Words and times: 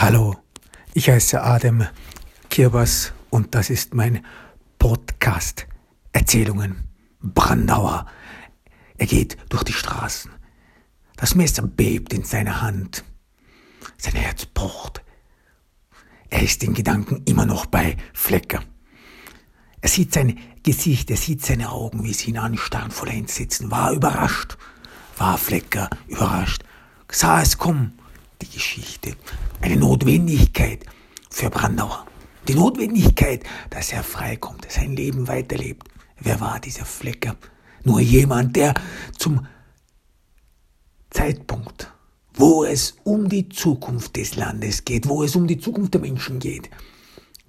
Hallo, 0.00 0.36
ich 0.94 1.10
heiße 1.10 1.42
Adem 1.42 1.84
Kirbas 2.50 3.12
und 3.30 3.56
das 3.56 3.68
ist 3.68 3.94
mein 3.94 4.24
Podcast 4.78 5.66
Erzählungen 6.12 6.88
Brandauer. 7.20 8.06
Er 8.96 9.06
geht 9.06 9.36
durch 9.48 9.64
die 9.64 9.72
Straßen. 9.72 10.30
Das 11.16 11.34
Messer 11.34 11.62
bebt 11.62 12.12
in 12.14 12.22
seiner 12.22 12.62
Hand. 12.62 13.02
Sein 13.96 14.14
Herz 14.14 14.46
pocht. 14.46 15.02
Er 16.30 16.42
ist 16.42 16.62
in 16.62 16.74
Gedanken 16.74 17.24
immer 17.24 17.44
noch 17.44 17.66
bei 17.66 17.96
Flecker. 18.12 18.62
Er 19.80 19.88
sieht 19.88 20.14
sein 20.14 20.38
Gesicht, 20.62 21.10
er 21.10 21.16
sieht 21.16 21.44
seine 21.44 21.72
Augen, 21.72 22.04
wie 22.04 22.14
sie 22.14 22.30
ihn 22.30 22.38
anstarren 22.38 22.92
voller 22.92 23.14
Entsetzen, 23.14 23.72
war 23.72 23.90
überrascht, 23.90 24.58
war 25.16 25.36
Flecker 25.38 25.90
überrascht, 26.06 26.62
sah 27.10 27.42
es 27.42 27.58
kommen, 27.58 27.97
die 28.42 28.48
Geschichte, 28.48 29.14
eine 29.60 29.76
Notwendigkeit 29.76 30.84
für 31.30 31.50
Brandauer. 31.50 32.06
Die 32.46 32.54
Notwendigkeit, 32.54 33.44
dass 33.70 33.92
er 33.92 34.02
freikommt, 34.02 34.66
sein 34.70 34.96
Leben 34.96 35.28
weiterlebt. 35.28 35.88
Wer 36.20 36.40
war 36.40 36.60
dieser 36.60 36.84
Flecker? 36.84 37.36
Nur 37.84 38.00
jemand, 38.00 38.56
der 38.56 38.74
zum 39.16 39.46
Zeitpunkt, 41.10 41.92
wo 42.34 42.64
es 42.64 42.96
um 43.04 43.28
die 43.28 43.48
Zukunft 43.48 44.16
des 44.16 44.36
Landes 44.36 44.84
geht, 44.84 45.08
wo 45.08 45.22
es 45.22 45.36
um 45.36 45.46
die 45.46 45.58
Zukunft 45.58 45.94
der 45.94 46.00
Menschen 46.00 46.38
geht, 46.38 46.70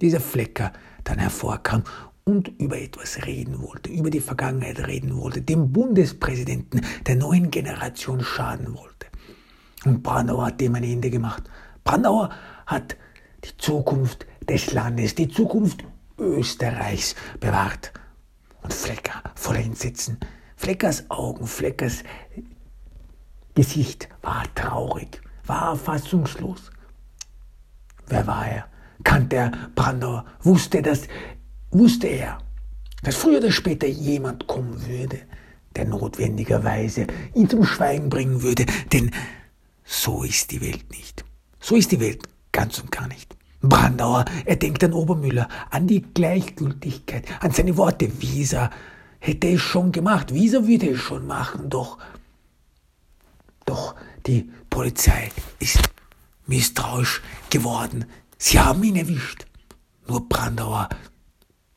dieser 0.02 0.20
Flecker 0.20 0.74
dann 1.04 1.20
hervorkam 1.20 1.84
und 2.24 2.50
über 2.60 2.80
etwas 2.80 3.26
reden 3.26 3.62
wollte, 3.62 3.90
über 3.90 4.10
die 4.10 4.20
Vergangenheit 4.20 4.80
reden 4.86 5.16
wollte, 5.18 5.42
dem 5.42 5.72
Bundespräsidenten 5.72 6.82
der 7.06 7.16
neuen 7.16 7.52
Generation 7.52 8.22
schaden 8.22 8.76
wollte. 8.76 8.99
Und 9.86 10.04
Brandauer 10.04 10.48
hat 10.48 10.62
dem 10.62 10.76
ein 10.76 10.84
Ende 10.84 11.10
gemacht. 11.10 11.44
Brandauer 11.84 12.30
hat 12.66 12.98
die 13.44 13.58
Zukunft 13.58 14.26
des 14.48 14.74
Landes, 14.74 15.16
die 15.16 15.28
Zukunft 15.28 15.84
Österreichs 16.18 17.16
bewahrt. 17.40 17.94
Und 18.62 18.74
Flecker 18.74 19.24
voller 19.36 19.62
Entsetzen, 19.62 20.18
Fleckers 20.58 21.10
Augen, 21.10 21.48
Fleckers 21.48 22.04
Gesicht 23.56 24.10
war 24.22 24.44
traurig, 24.54 25.22
war 25.46 25.76
fassungslos. 25.76 26.72
Wer 28.08 28.28
war 28.28 28.48
er? 28.48 28.66
Kannte 29.04 29.36
er 29.38 29.52
Brandauer? 29.76 30.26
Wusste 30.42 30.82
das? 30.82 31.04
Wusste 31.72 32.08
er, 32.08 32.40
dass 33.04 33.16
früher 33.16 33.38
oder 33.38 33.52
später 33.52 33.88
jemand 33.88 34.48
kommen 34.48 34.86
würde, 34.88 35.20
der 35.76 35.86
notwendigerweise 35.86 37.08
ihn 37.34 37.50
zum 37.50 37.64
Schweigen 37.64 38.10
bringen 38.10 38.42
würde, 38.42 38.66
denn 38.92 39.12
so 39.92 40.24
ist 40.24 40.52
die 40.52 40.62
Welt 40.62 40.92
nicht. 40.92 41.26
So 41.60 41.76
ist 41.76 41.92
die 41.92 42.00
Welt 42.00 42.30
ganz 42.52 42.78
und 42.78 42.92
gar 42.92 43.08
nicht. 43.08 43.36
Brandauer, 43.60 44.24
er 44.46 44.56
denkt 44.56 44.84
an 44.84 44.94
Obermüller, 44.94 45.50
an 45.72 45.88
die 45.88 46.04
Gleichgültigkeit, 46.04 47.26
an 47.42 47.52
seine 47.52 47.76
Worte. 47.76 48.22
Wieser 48.22 48.70
hätte 49.18 49.50
es 49.50 49.62
schon 49.62 49.92
gemacht, 49.92 50.32
Wieser 50.32 50.68
würde 50.68 50.92
es 50.92 51.00
schon 51.00 51.26
machen, 51.26 51.72
doch, 51.72 51.98
doch 53.66 53.96
die 54.28 54.52
Polizei 54.70 55.32
ist 55.58 55.80
misstrauisch 56.46 57.24
geworden. 57.50 58.06
Sie 58.38 58.60
haben 58.60 58.84
ihn 58.84 58.96
erwischt. 58.96 59.48
Nur 60.08 60.30
Brandauer 60.30 60.88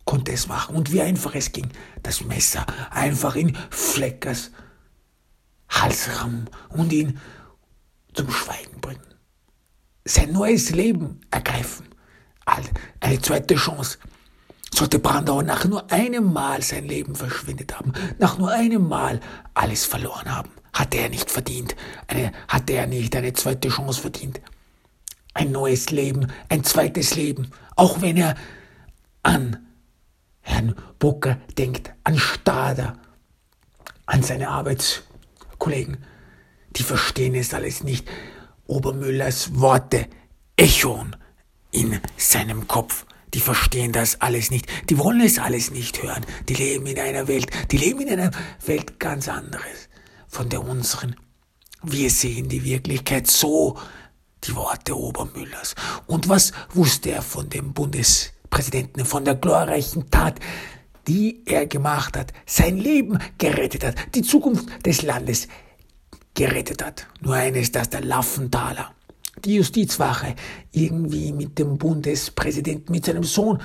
konnte 0.05 0.33
es 0.33 0.49
machen. 0.49 0.77
Und 0.77 0.93
wie 0.93 1.01
einfach 1.01 1.35
es 1.35 1.51
ging, 1.51 1.71
das 2.03 2.23
Messer 2.23 2.67
einfach 2.91 3.37
in 3.37 3.57
Fleckers 3.71 4.51
Halsraum 5.71 6.45
und 6.69 6.93
ihn 6.93 7.19
zum 8.15 8.31
Schweigen 8.31 8.81
bringen. 8.81 9.01
Sein 10.05 10.33
neues 10.33 10.71
Leben 10.71 11.21
ergreifen. 11.31 11.87
Eine 13.01 13.21
zweite 13.21 13.55
Chance. 13.55 13.99
Sollte 14.75 14.99
Brandauer 14.99 15.43
nach 15.43 15.65
nur 15.67 15.91
einem 15.93 16.33
Mal 16.33 16.63
sein 16.63 16.87
Leben 16.87 17.15
verschwendet 17.15 17.79
haben, 17.79 17.93
nach 18.19 18.39
nur 18.39 18.51
einem 18.51 18.89
Mal 18.89 19.21
alles 19.55 19.85
verloren 19.85 20.35
haben, 20.35 20.51
hatte 20.73 20.97
er 20.97 21.11
nicht 21.11 21.31
verdient, 21.31 21.77
eine, 22.07 22.33
hatte 22.49 22.73
er 22.73 22.87
nicht 22.87 23.15
eine 23.15 23.35
zweite 23.35 23.69
Chance 23.69 24.01
verdient. 24.01 24.41
Ein 25.35 25.53
neues 25.53 25.91
Leben, 25.91 26.27
ein 26.49 26.65
zweites 26.65 27.15
Leben, 27.17 27.51
auch 27.77 28.01
wenn 28.01 28.17
er 28.17 28.35
an 29.23 29.59
Herrn 30.41 30.75
Bucker 30.99 31.39
denkt, 31.59 31.93
an 32.05 32.19
Stader, 32.19 32.99
an 34.07 34.23
seine 34.23 34.49
Arbeitskollegen, 34.49 35.99
die 36.77 36.83
verstehen 36.83 37.35
es 37.35 37.55
alles 37.55 37.83
nicht. 37.85 38.09
Obermüllers 38.67 39.61
Worte 39.61 40.07
echon 40.57 41.17
in 41.71 42.01
seinem 42.17 42.69
Kopf. 42.69 43.07
Die 43.35 43.41
verstehen 43.41 43.93
das 43.93 44.21
alles 44.21 44.51
nicht. 44.51 44.67
Die 44.91 44.99
wollen 44.99 45.23
es 45.23 45.39
alles 45.39 45.71
nicht 45.71 46.03
hören. 46.03 46.25
Die 46.49 46.55
leben 46.55 46.87
in 46.87 46.99
einer 46.99 47.29
Welt, 47.29 47.47
die 47.71 47.79
leben 47.79 48.03
in 48.03 48.11
einer 48.11 48.31
Welt 48.67 49.01
ganz 49.01 49.29
anderes 49.29 49.89
von 50.29 50.49
der 50.49 50.65
unseren. 50.65 51.17
Wir 51.83 52.11
sehen 52.11 52.49
die 52.49 52.65
Wirklichkeit 52.65 53.27
so, 53.27 53.79
die 54.45 54.55
Worte 54.55 54.97
Obermüllers. 54.97 55.75
Und 56.07 56.29
was 56.29 56.53
wusste 56.73 57.11
er 57.11 57.23
von 57.23 57.49
dem 57.49 57.73
Bundespräsidenten, 57.73 59.05
von 59.05 59.25
der 59.25 59.35
glorreichen 59.35 60.11
Tat, 60.11 60.39
die 61.09 61.43
er 61.47 61.67
gemacht 61.67 62.17
hat, 62.17 62.33
sein 62.47 62.77
Leben 62.79 63.19
gerettet 63.39 63.85
hat, 63.85 63.97
die 64.15 64.23
Zukunft 64.23 64.87
des 64.87 65.03
Landes 65.03 65.49
gerettet 66.35 66.85
hat. 66.85 67.07
Nur 67.21 67.35
eines, 67.35 67.73
dass 67.73 67.91
der 67.91 68.03
Laffenthaler, 68.03 68.93
die 69.45 69.57
Justizwache, 69.57 70.35
irgendwie 70.73 71.33
mit 71.33 71.59
dem 71.59 71.79
Bundespräsidenten, 71.79 72.93
mit 72.93 73.05
seinem 73.05 73.25
Sohn 73.25 73.61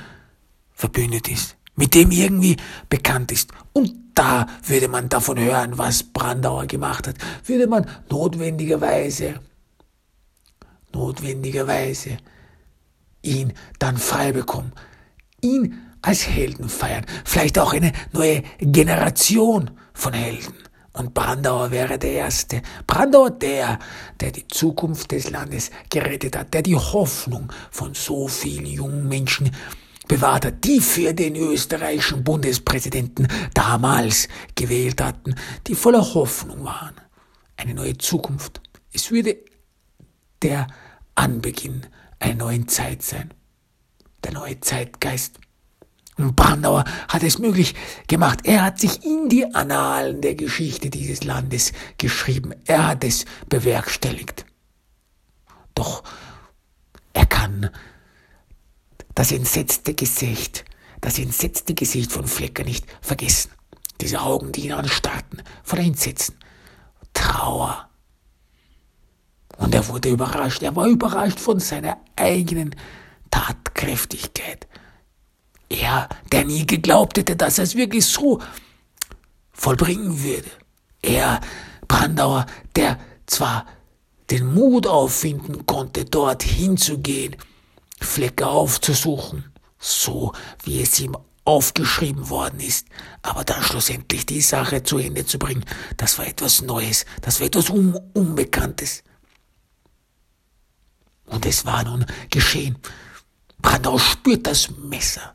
verbündet 0.74 1.30
ist, 1.30 1.56
mit 1.76 1.94
dem 1.94 2.12
irgendwie 2.12 2.58
bekannt 2.90 3.32
ist. 3.32 3.52
Und 3.74 3.94
da 4.14 4.48
würde 4.66 4.88
man 4.88 5.10
davon 5.10 5.40
hören, 5.40 5.78
was 5.78 6.04
Brandauer 6.04 6.66
gemacht 6.66 7.08
hat, 7.08 7.16
würde 7.46 7.68
man 7.68 7.88
notwendigerweise, 8.10 9.40
notwendigerweise 10.94 12.18
ihn 13.22 13.54
dann 13.80 13.98
frei 13.98 14.32
bekommen, 14.32 14.72
ihn 15.42 15.80
als 16.02 16.28
Helden 16.28 16.70
feiern, 16.70 17.06
vielleicht 17.26 17.60
auch 17.60 17.74
eine 17.74 17.92
neue 18.14 18.44
Generation 18.60 19.72
von 19.94 20.14
Helden. 20.14 20.54
Und 20.98 21.14
Brandauer 21.14 21.70
wäre 21.70 22.00
der 22.00 22.12
Erste. 22.12 22.64
Brandauer 22.88 23.30
der, 23.30 23.78
der 24.20 24.32
die 24.32 24.48
Zukunft 24.48 25.12
des 25.12 25.30
Landes 25.30 25.70
gerettet 25.92 26.36
hat, 26.36 26.54
der 26.56 26.64
die 26.64 26.76
Hoffnung 26.76 27.54
von 27.70 27.94
so 27.94 28.28
vielen 28.28 28.66
jungen 28.66 29.08
Menschen 29.08 29.52
bewahrt 30.08 30.46
hat, 30.46 30.64
die 30.64 30.80
für 30.80 31.14
den 31.14 31.36
österreichischen 31.36 32.24
Bundespräsidenten 32.24 33.28
damals 33.54 34.28
gewählt 34.56 35.00
hatten, 35.02 35.36
die 35.68 35.76
voller 35.76 36.14
Hoffnung 36.16 36.64
waren. 36.66 36.96
Eine 37.58 37.76
neue 37.76 37.98
Zukunft. 37.98 38.62
Es 38.92 39.12
würde 39.12 39.38
der 40.42 40.68
Anbeginn 41.14 41.86
einer 42.20 42.36
neuen 42.36 42.68
Zeit 42.68 43.04
sein. 43.04 43.34
Der 44.24 44.34
neue 44.34 44.60
Zeitgeist. 44.62 45.40
Brandauer 46.18 46.84
hat 47.08 47.24
es 47.24 47.38
möglich 47.38 47.76
gemacht. 48.08 48.40
Er 48.44 48.64
hat 48.64 48.80
sich 48.80 49.06
in 49.06 49.30
die 49.30 49.54
Annalen 49.54 50.22
der 50.22 50.36
Geschichte 50.36 50.90
dieses 50.90 51.24
Landes 51.24 51.74
geschrieben. 51.98 52.54
Er 52.66 52.88
hat 52.88 53.04
es 53.04 53.26
bewerkstelligt. 53.50 54.46
Doch 55.76 56.04
er 57.14 57.28
kann 57.28 57.70
das 59.14 59.32
entsetzte 59.32 59.94
Gesicht, 59.94 60.66
das 61.02 61.20
entsetzte 61.20 61.76
Gesicht 61.76 62.12
von 62.12 62.28
Flecker 62.28 62.64
nicht 62.64 62.86
vergessen. 63.02 63.52
Diese 64.02 64.22
Augen, 64.22 64.52
die 64.52 64.66
ihn 64.66 64.74
anstarrten, 64.74 65.42
voller 65.64 65.84
Entsetzen, 65.84 66.36
Trauer. 67.14 67.90
Und 69.58 69.74
er 69.74 69.88
wurde 69.88 70.10
überrascht. 70.10 70.62
Er 70.62 70.76
war 70.76 70.86
überrascht 70.86 71.40
von 71.40 71.60
seiner 71.60 71.98
eigenen 72.16 72.76
Tatkräftigkeit. 73.32 74.67
Er, 75.70 76.08
der 76.32 76.46
nie 76.46 76.66
geglaubt 76.66 77.18
hätte, 77.18 77.36
dass 77.36 77.58
er 77.58 77.66
es 77.66 77.76
wirklich 77.76 78.06
so 78.06 78.42
vollbringen 79.52 80.24
würde. 80.24 80.50
Er, 81.02 81.42
Brandauer, 81.88 82.46
der 82.76 83.00
zwar 83.26 83.66
den 84.30 84.54
Mut 84.54 84.88
auffinden 84.88 85.66
konnte, 85.66 86.06
dort 86.06 86.44
hinzugehen, 86.44 87.36
Flecke 88.00 88.48
aufzusuchen, 88.48 89.52
so 89.80 90.34
wie 90.64 90.82
es 90.82 91.00
ihm 91.00 91.18
aufgeschrieben 91.46 92.30
worden 92.30 92.60
ist, 92.60 92.88
aber 93.22 93.46
dann 93.46 93.64
schlussendlich 93.64 94.26
die 94.26 94.42
Sache 94.42 94.84
zu 94.84 94.98
Ende 94.98 95.26
zu 95.26 95.40
bringen, 95.40 95.64
das 95.96 96.18
war 96.18 96.28
etwas 96.28 96.62
Neues, 96.62 97.06
das 97.22 97.40
war 97.40 97.48
etwas 97.48 97.70
Un 97.70 97.98
Unbekanntes. 98.14 99.04
Und 101.26 101.46
es 101.46 101.66
war 101.66 101.84
nun 101.84 102.06
geschehen. 102.30 102.78
Brandau 103.62 103.98
spürt 103.98 104.46
das 104.46 104.70
Messer 104.70 105.34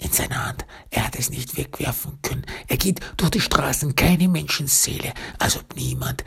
in 0.00 0.12
seiner 0.12 0.46
Hand. 0.46 0.64
Er 0.90 1.06
hat 1.06 1.18
es 1.18 1.30
nicht 1.30 1.56
wegwerfen 1.56 2.18
können. 2.22 2.46
Er 2.66 2.76
geht 2.76 3.00
durch 3.16 3.30
die 3.30 3.40
Straßen, 3.40 3.94
keine 3.94 4.28
Menschenseele, 4.28 5.12
als 5.38 5.56
ob 5.56 5.76
niemand 5.76 6.24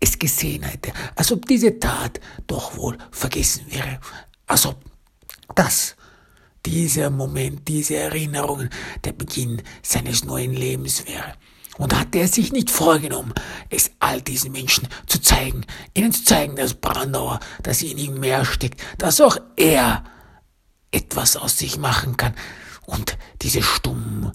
es 0.00 0.18
gesehen 0.18 0.62
hätte, 0.62 0.92
als 1.16 1.32
ob 1.32 1.46
diese 1.46 1.78
Tat 1.78 2.20
doch 2.46 2.76
wohl 2.76 2.98
vergessen 3.10 3.66
wäre, 3.70 4.00
als 4.46 4.66
ob 4.66 4.82
das, 5.54 5.96
dieser 6.66 7.10
Moment, 7.10 7.68
diese 7.68 7.96
Erinnerungen 7.96 8.70
der 9.04 9.12
Beginn 9.12 9.62
seines 9.82 10.24
neuen 10.24 10.54
Lebens 10.54 11.06
wäre. 11.06 11.34
Und 11.76 11.98
hatte 11.98 12.18
er 12.18 12.28
sich 12.28 12.52
nicht 12.52 12.70
vorgenommen, 12.70 13.34
es 13.68 13.90
all 13.98 14.22
diesen 14.22 14.52
Menschen 14.52 14.88
zu 15.06 15.20
zeigen, 15.20 15.66
ihnen 15.94 16.12
zu 16.12 16.24
zeigen, 16.24 16.54
dass 16.54 16.74
Brandauer, 16.74 17.40
dass 17.62 17.82
in 17.82 17.98
ihm 17.98 18.20
mehr 18.20 18.44
steckt, 18.44 18.80
dass 18.96 19.20
auch 19.20 19.38
er 19.56 20.04
etwas 20.92 21.36
aus 21.36 21.58
sich 21.58 21.76
machen 21.76 22.16
kann. 22.16 22.34
Und 22.86 23.16
diese 23.42 23.62
stummen 23.62 24.32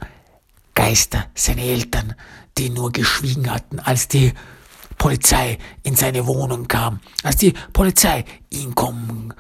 Geister, 0.73 1.27
seine 1.35 1.63
Eltern, 1.63 2.15
die 2.57 2.69
nur 2.69 2.91
geschwiegen 2.91 3.51
hatten, 3.51 3.79
als 3.79 4.07
die 4.07 4.33
Polizei 4.97 5.57
in 5.83 5.95
seine 5.95 6.27
Wohnung 6.27 6.67
kam, 6.67 6.99
als 7.23 7.37
die 7.37 7.53
Polizei 7.73 8.25
ihn 8.49 8.75
kommen, 8.75 9.33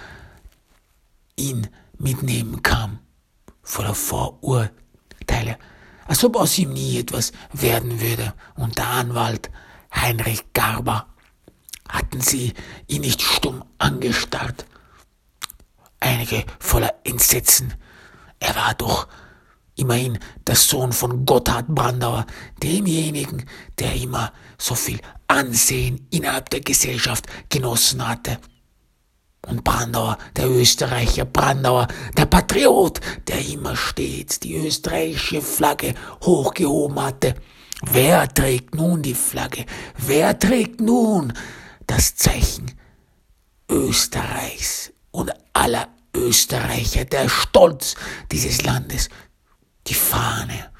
ihn 1.35 1.67
mitnehmen 1.97 2.63
kam, 2.63 2.99
voller 3.61 3.95
Vorurteile, 3.95 5.57
als 6.07 6.23
ob 6.23 6.37
aus 6.37 6.57
ihm 6.57 6.73
nie 6.73 6.99
etwas 6.99 7.31
werden 7.53 7.99
würde. 8.01 8.33
Und 8.55 8.77
der 8.77 8.87
Anwalt 8.87 9.51
Heinrich 9.93 10.53
Garber 10.53 11.07
hatten 11.87 12.21
sie 12.21 12.53
ihn 12.87 13.01
nicht 13.01 13.21
stumm 13.21 13.63
angestarrt, 13.77 14.65
einige 15.99 16.45
voller 16.59 16.93
Entsetzen. 17.03 17.73
Er 18.39 18.55
war 18.55 18.73
doch 18.75 19.07
immerhin 19.75 20.19
der 20.45 20.55
Sohn 20.55 20.91
von 20.91 21.25
Gotthard 21.25 21.67
Brandauer, 21.67 22.25
demjenigen, 22.61 23.45
der 23.79 23.93
immer 23.95 24.33
so 24.57 24.75
viel 24.75 24.99
Ansehen 25.27 26.07
innerhalb 26.09 26.49
der 26.49 26.61
Gesellschaft 26.61 27.25
genossen 27.49 28.05
hatte. 28.07 28.39
Und 29.47 29.63
Brandauer, 29.63 30.17
der 30.35 30.49
Österreicher 30.49 31.25
Brandauer, 31.25 31.87
der 32.17 32.25
Patriot, 32.25 32.99
der 33.27 33.45
immer 33.47 33.75
stets 33.75 34.39
die 34.39 34.55
österreichische 34.55 35.41
Flagge 35.41 35.93
hochgehoben 36.23 37.01
hatte. 37.01 37.35
Wer 37.81 38.27
trägt 38.27 38.75
nun 38.75 39.01
die 39.01 39.13
Flagge? 39.13 39.65
Wer 39.97 40.37
trägt 40.37 40.81
nun 40.81 41.31
das 41.87 42.15
Zeichen 42.15 42.71
Österreichs 43.69 44.91
und 45.11 45.31
aller 45.53 45.87
Österreicher, 46.19 47.05
der 47.05 47.29
Stolz 47.29 47.95
dieses 48.31 48.63
Landes, 48.63 49.09
die 49.87 49.93
Fahne. 49.93 50.71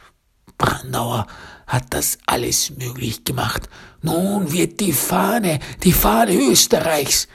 Brandauer 0.57 1.25
hat 1.67 1.85
das 1.91 2.17
alles 2.25 2.71
möglich 2.71 3.23
gemacht. 3.23 3.69
Nun 4.01 4.51
wird 4.51 4.79
die 4.79 4.93
Fahne, 4.93 5.59
die 5.83 5.93
Fahne 5.93 6.33
Österreichs 6.33 7.27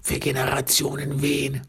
für 0.00 0.18
Generationen 0.18 1.22
wehen. 1.22 1.62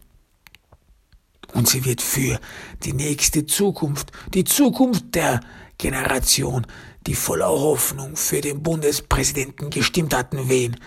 Und 1.53 1.69
sie 1.69 1.85
wird 1.85 2.01
für 2.01 2.39
die 2.83 2.93
nächste 2.93 3.45
Zukunft, 3.45 4.11
die 4.33 4.43
Zukunft 4.43 5.15
der 5.15 5.39
Generation, 5.77 6.67
die 7.07 7.15
voller 7.15 7.47
Hoffnung 7.47 8.15
für 8.15 8.41
den 8.41 8.61
Bundespräsidenten 8.61 9.69
gestimmt 9.69 10.13
hatten, 10.13 10.49
wehen. 10.49 10.77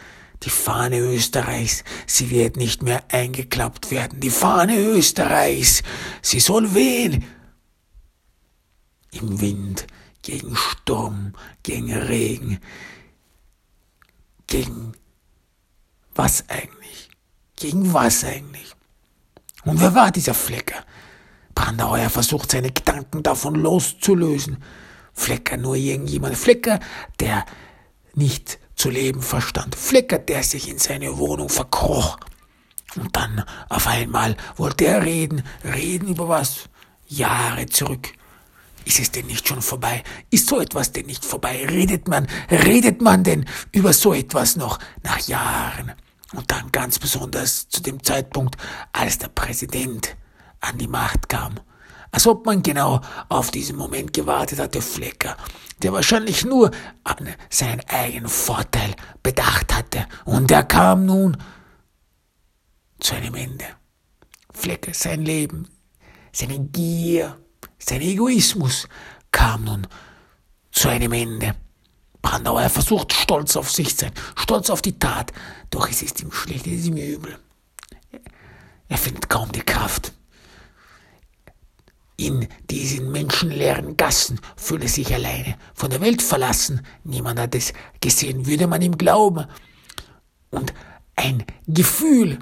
Die 0.45 0.51
Fahne 0.51 0.99
Österreichs, 0.99 1.83
sie 2.07 2.31
wird 2.31 2.57
nicht 2.57 2.83
mehr 2.83 3.03
eingeklappt 3.11 3.91
werden. 3.91 4.21
Die 4.21 4.31
Fahne 4.31 4.77
Österreichs, 4.79 5.83
sie 6.23 6.41
soll 6.41 6.75
wehen. 6.75 7.25
Im 9.11 9.41
Wind, 9.41 9.87
gegen 10.23 10.55
Sturm, 10.55 11.33
gegen 11.63 11.93
Regen, 11.93 12.61
gegen 14.47 14.93
was 16.15 16.49
eigentlich? 16.49 17.09
Gegen 17.57 17.93
was 17.93 18.25
eigentlich? 18.25 18.75
Und 19.65 19.81
wer 19.81 19.95
war 19.95 20.11
dieser 20.13 20.35
Flecker? 20.35 20.85
Brandauer 21.55 22.09
versucht 22.11 22.53
seine 22.53 22.71
Gedanken 22.71 23.23
davon 23.23 23.57
loszulösen. 23.57 24.63
Flecker 25.13 25.57
nur 25.57 25.75
irgendjemand. 25.75 26.37
Flecker, 26.37 26.79
der 27.19 27.45
nicht 28.15 28.61
zu 28.79 28.91
leben 28.91 29.21
verstand. 29.23 29.75
Flecker, 29.75 30.19
der 30.19 30.43
sich 30.43 30.69
in 30.69 30.79
seine 30.79 31.19
Wohnung 31.19 31.49
verkroch. 31.49 32.19
Und 32.97 33.15
dann 33.17 33.45
auf 33.69 33.87
einmal 33.87 34.37
wollte 34.57 34.87
er 34.87 35.05
reden. 35.05 35.43
Reden 35.65 36.09
über 36.09 36.29
was? 36.29 36.69
Jahre 37.07 37.67
zurück. 37.67 38.13
Ist 38.85 39.01
es 39.01 39.11
denn 39.11 39.27
nicht 39.27 39.47
schon 39.47 39.61
vorbei? 39.61 40.03
Ist 40.31 40.49
so 40.49 40.61
etwas 40.61 40.93
denn 40.93 41.07
nicht 41.07 41.25
vorbei? 41.25 41.67
Redet 41.69 42.09
man, 42.09 42.27
redet 42.51 43.03
man 43.03 43.25
denn 43.25 43.45
über 43.73 43.93
so 43.93 44.15
etwas 44.15 44.57
noch 44.57 44.79
nach 45.03 45.21
Jahren? 45.27 45.93
Und 46.33 46.51
dann 46.51 46.73
ganz 46.73 46.99
besonders 46.99 47.69
zu 47.69 47.83
dem 47.83 48.03
Zeitpunkt, 48.03 48.57
als 48.93 49.19
der 49.19 49.29
Präsident 49.29 50.17
an 50.61 50.79
die 50.79 50.89
Macht 50.89 51.29
kam. 51.29 51.55
Als 52.11 52.27
ob 52.27 52.47
man 52.47 52.63
genau 52.63 53.01
auf 53.29 53.51
diesen 53.51 53.77
Moment 53.77 54.13
gewartet 54.13 54.59
hatte, 54.59 54.81
Flecker, 54.81 55.37
der 55.83 55.93
wahrscheinlich 55.93 56.45
nur 56.45 56.71
an 57.05 57.29
seinen 57.51 57.81
eigenen 57.89 58.29
Vorteil 58.29 58.95
bedacht 59.23 59.75
hatte. 59.75 60.07
Und 60.25 60.51
er 60.51 60.65
kam 60.65 61.07
nun 61.07 61.37
zu 63.01 63.15
einem 63.15 63.35
Ende. 63.35 63.65
Flecker, 64.53 64.95
sein 64.95 65.23
Leben, 65.23 65.69
seine 66.33 66.59
Gier, 66.59 67.37
sein 67.79 68.01
Egoismus 68.01 68.89
kam 69.31 69.65
nun 69.65 69.87
zu 70.73 70.89
einem 70.89 71.13
Ende. 71.13 71.55
Brandauer 72.23 72.63
er 72.63 72.71
versucht 72.71 73.13
stolz 73.13 73.57
auf 73.57 73.71
sich 73.71 73.97
zu 73.97 74.07
sein, 74.07 74.13
stolz 74.37 74.71
auf 74.71 74.83
die 74.83 74.99
Tat, 74.99 75.33
doch 75.71 75.89
es 75.89 76.03
ist 76.03 76.21
ihm 76.21 76.33
schlecht, 76.33 76.67
es 76.67 76.81
ist 76.81 76.87
ihm 76.87 76.97
übel. 76.97 77.39
Er 78.89 78.99
findet 78.99 79.29
kaum 79.29 79.53
die 79.53 79.61
Kraft. 79.61 80.13
In 82.21 82.49
diesen 82.69 83.13
menschenleeren 83.13 83.97
Gassen 83.97 84.41
fühlt 84.57 84.83
er 84.83 84.89
sich 84.89 85.15
alleine, 85.15 85.57
von 85.73 85.89
der 85.89 86.01
Welt 86.01 86.21
verlassen. 86.21 86.85
Niemand 87.05 87.39
hat 87.39 87.55
es 87.55 87.73
gesehen, 88.01 88.45
würde 88.45 88.67
man 88.67 88.83
ihm 88.83 88.99
glauben. 88.99 89.47
Und 90.51 90.75
ein 91.15 91.45
Gefühl, 91.69 92.41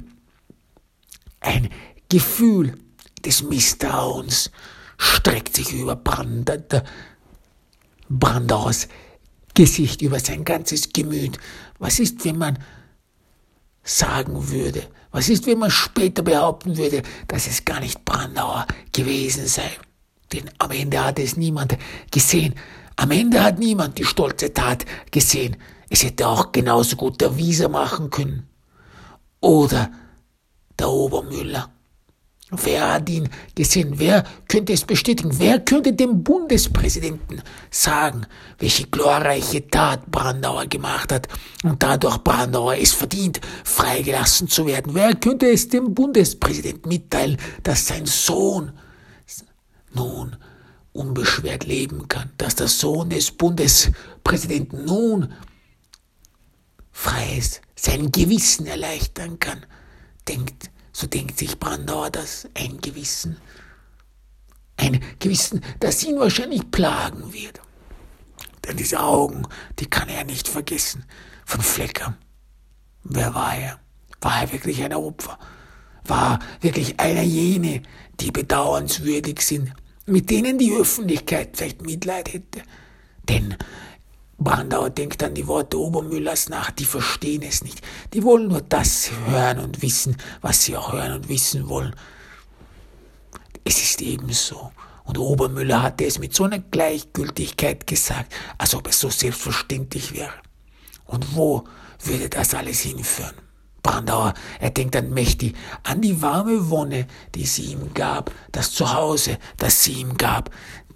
ein 1.40 1.68
Gefühl 2.08 2.78
des 3.22 3.42
Misstrauens 3.42 4.50
streckt 4.96 5.54
sich 5.54 5.74
über 5.74 5.94
Brand, 5.94 6.50
Brandauers 8.08 8.88
Gesicht, 9.52 10.00
über 10.00 10.20
sein 10.20 10.46
ganzes 10.46 10.90
Gemüt. 10.94 11.38
Was 11.78 11.98
ist, 11.98 12.24
wenn 12.24 12.38
man 12.38 12.58
sagen 13.82 14.48
würde, 14.48 14.88
was 15.16 15.30
ist, 15.30 15.46
wenn 15.46 15.58
man 15.58 15.70
später 15.70 16.22
behaupten 16.22 16.76
würde, 16.76 17.02
dass 17.26 17.46
es 17.46 17.64
gar 17.64 17.80
nicht 17.80 18.04
Brandauer 18.04 18.66
gewesen 18.92 19.46
sei? 19.46 19.70
Denn 20.30 20.50
am 20.58 20.70
Ende 20.72 21.02
hat 21.02 21.18
es 21.18 21.38
niemand 21.38 21.78
gesehen. 22.10 22.54
Am 22.96 23.10
Ende 23.10 23.42
hat 23.42 23.58
niemand 23.58 23.96
die 23.96 24.04
stolze 24.04 24.52
Tat 24.52 24.84
gesehen. 25.10 25.56
Es 25.88 26.02
hätte 26.04 26.28
auch 26.28 26.52
genauso 26.52 26.96
gut 26.96 27.18
der 27.22 27.34
Wieser 27.38 27.70
machen 27.70 28.10
können. 28.10 28.46
Oder 29.40 29.90
der 30.78 30.90
Obermüller. 30.90 31.70
Wer 32.50 32.94
hat 32.94 33.08
ihn 33.10 33.28
gesehen? 33.56 33.98
Wer 33.98 34.22
könnte 34.46 34.72
es 34.72 34.84
bestätigen? 34.84 35.36
Wer 35.40 35.58
könnte 35.58 35.92
dem 35.92 36.22
Bundespräsidenten 36.22 37.42
sagen, 37.72 38.24
welche 38.58 38.86
glorreiche 38.86 39.66
Tat 39.66 40.06
Brandauer 40.12 40.66
gemacht 40.66 41.10
hat 41.10 41.26
und 41.64 41.82
dadurch 41.82 42.18
Brandauer 42.18 42.76
es 42.76 42.92
verdient, 42.92 43.40
freigelassen 43.64 44.46
zu 44.46 44.64
werden? 44.64 44.94
Wer 44.94 45.16
könnte 45.16 45.50
es 45.50 45.68
dem 45.68 45.92
Bundespräsidenten 45.92 46.88
mitteilen, 46.88 47.36
dass 47.64 47.88
sein 47.88 48.06
Sohn 48.06 48.70
nun 49.92 50.36
unbeschwert 50.92 51.64
leben 51.64 52.06
kann, 52.06 52.30
dass 52.38 52.54
der 52.54 52.68
Sohn 52.68 53.10
des 53.10 53.32
Bundespräsidenten 53.32 54.84
nun 54.84 55.32
frei 56.92 57.38
ist, 57.38 57.60
sein 57.74 58.12
Gewissen 58.12 58.66
erleichtern 58.66 59.40
kann? 59.40 59.66
Denkt 60.28 60.70
so 60.96 61.06
denkt 61.06 61.38
sich 61.38 61.58
Brandauer 61.58 62.08
das 62.08 62.48
ein 62.54 62.80
Gewissen. 62.80 63.36
Ein 64.78 65.02
Gewissen, 65.18 65.60
das 65.78 66.02
ihn 66.02 66.18
wahrscheinlich 66.18 66.70
plagen 66.70 67.34
wird. 67.34 67.60
Denn 68.64 68.78
diese 68.78 69.00
Augen, 69.00 69.46
die 69.78 69.84
kann 69.84 70.08
er 70.08 70.24
nicht 70.24 70.48
vergessen. 70.48 71.04
Von 71.44 71.60
Flecker. 71.60 72.16
Wer 73.04 73.34
war 73.34 73.54
er? 73.54 73.78
War 74.22 74.40
er 74.40 74.52
wirklich 74.52 74.82
ein 74.82 74.94
Opfer? 74.94 75.38
War 76.04 76.38
wirklich 76.62 76.98
einer 76.98 77.22
jene, 77.22 77.82
die 78.18 78.30
bedauernswürdig 78.30 79.42
sind, 79.42 79.74
mit 80.06 80.30
denen 80.30 80.56
die 80.56 80.72
Öffentlichkeit 80.72 81.58
vielleicht 81.58 81.82
Mitleid 81.82 82.32
hätte? 82.32 82.62
Denn 83.28 83.54
Brandauer 84.38 84.90
denkt 84.90 85.22
an 85.22 85.34
die 85.34 85.46
Worte 85.46 85.78
Obermüllers 85.78 86.48
nach, 86.50 86.70
die 86.70 86.84
verstehen 86.84 87.42
es 87.42 87.64
nicht. 87.64 87.80
Die 88.12 88.22
wollen 88.22 88.48
nur 88.48 88.60
das 88.60 89.10
hören 89.26 89.60
und 89.60 89.80
wissen, 89.80 90.16
was 90.42 90.64
sie 90.64 90.76
auch 90.76 90.92
hören 90.92 91.14
und 91.14 91.28
wissen 91.28 91.68
wollen. 91.68 91.94
Es 93.64 93.82
ist 93.82 94.02
eben 94.02 94.32
so. 94.32 94.72
Und 95.04 95.18
Obermüller 95.18 95.82
hatte 95.82 96.04
es 96.04 96.18
mit 96.18 96.34
so 96.34 96.44
einer 96.44 96.58
Gleichgültigkeit 96.58 97.86
gesagt, 97.86 98.32
als 98.58 98.74
ob 98.74 98.88
es 98.88 99.00
so 99.00 99.08
selbstverständlich 99.08 100.14
wäre. 100.14 100.34
Und 101.06 101.34
wo 101.34 101.64
würde 102.02 102.28
das 102.28 102.54
alles 102.54 102.80
hinführen? 102.80 103.34
Brandauer, 103.82 104.34
er 104.58 104.70
denkt 104.70 104.96
an 104.96 105.10
Mächti, 105.10 105.54
an 105.84 106.00
die 106.00 106.20
warme 106.20 106.68
Wonne, 106.70 107.06
die 107.34 107.46
sie 107.46 107.72
ihm 107.72 107.94
gab, 107.94 108.32
das 108.50 108.72
Zuhause, 108.72 109.38
das 109.56 109.84
sie 109.84 109.92
ihm 109.92 110.16
gab, 110.16 110.50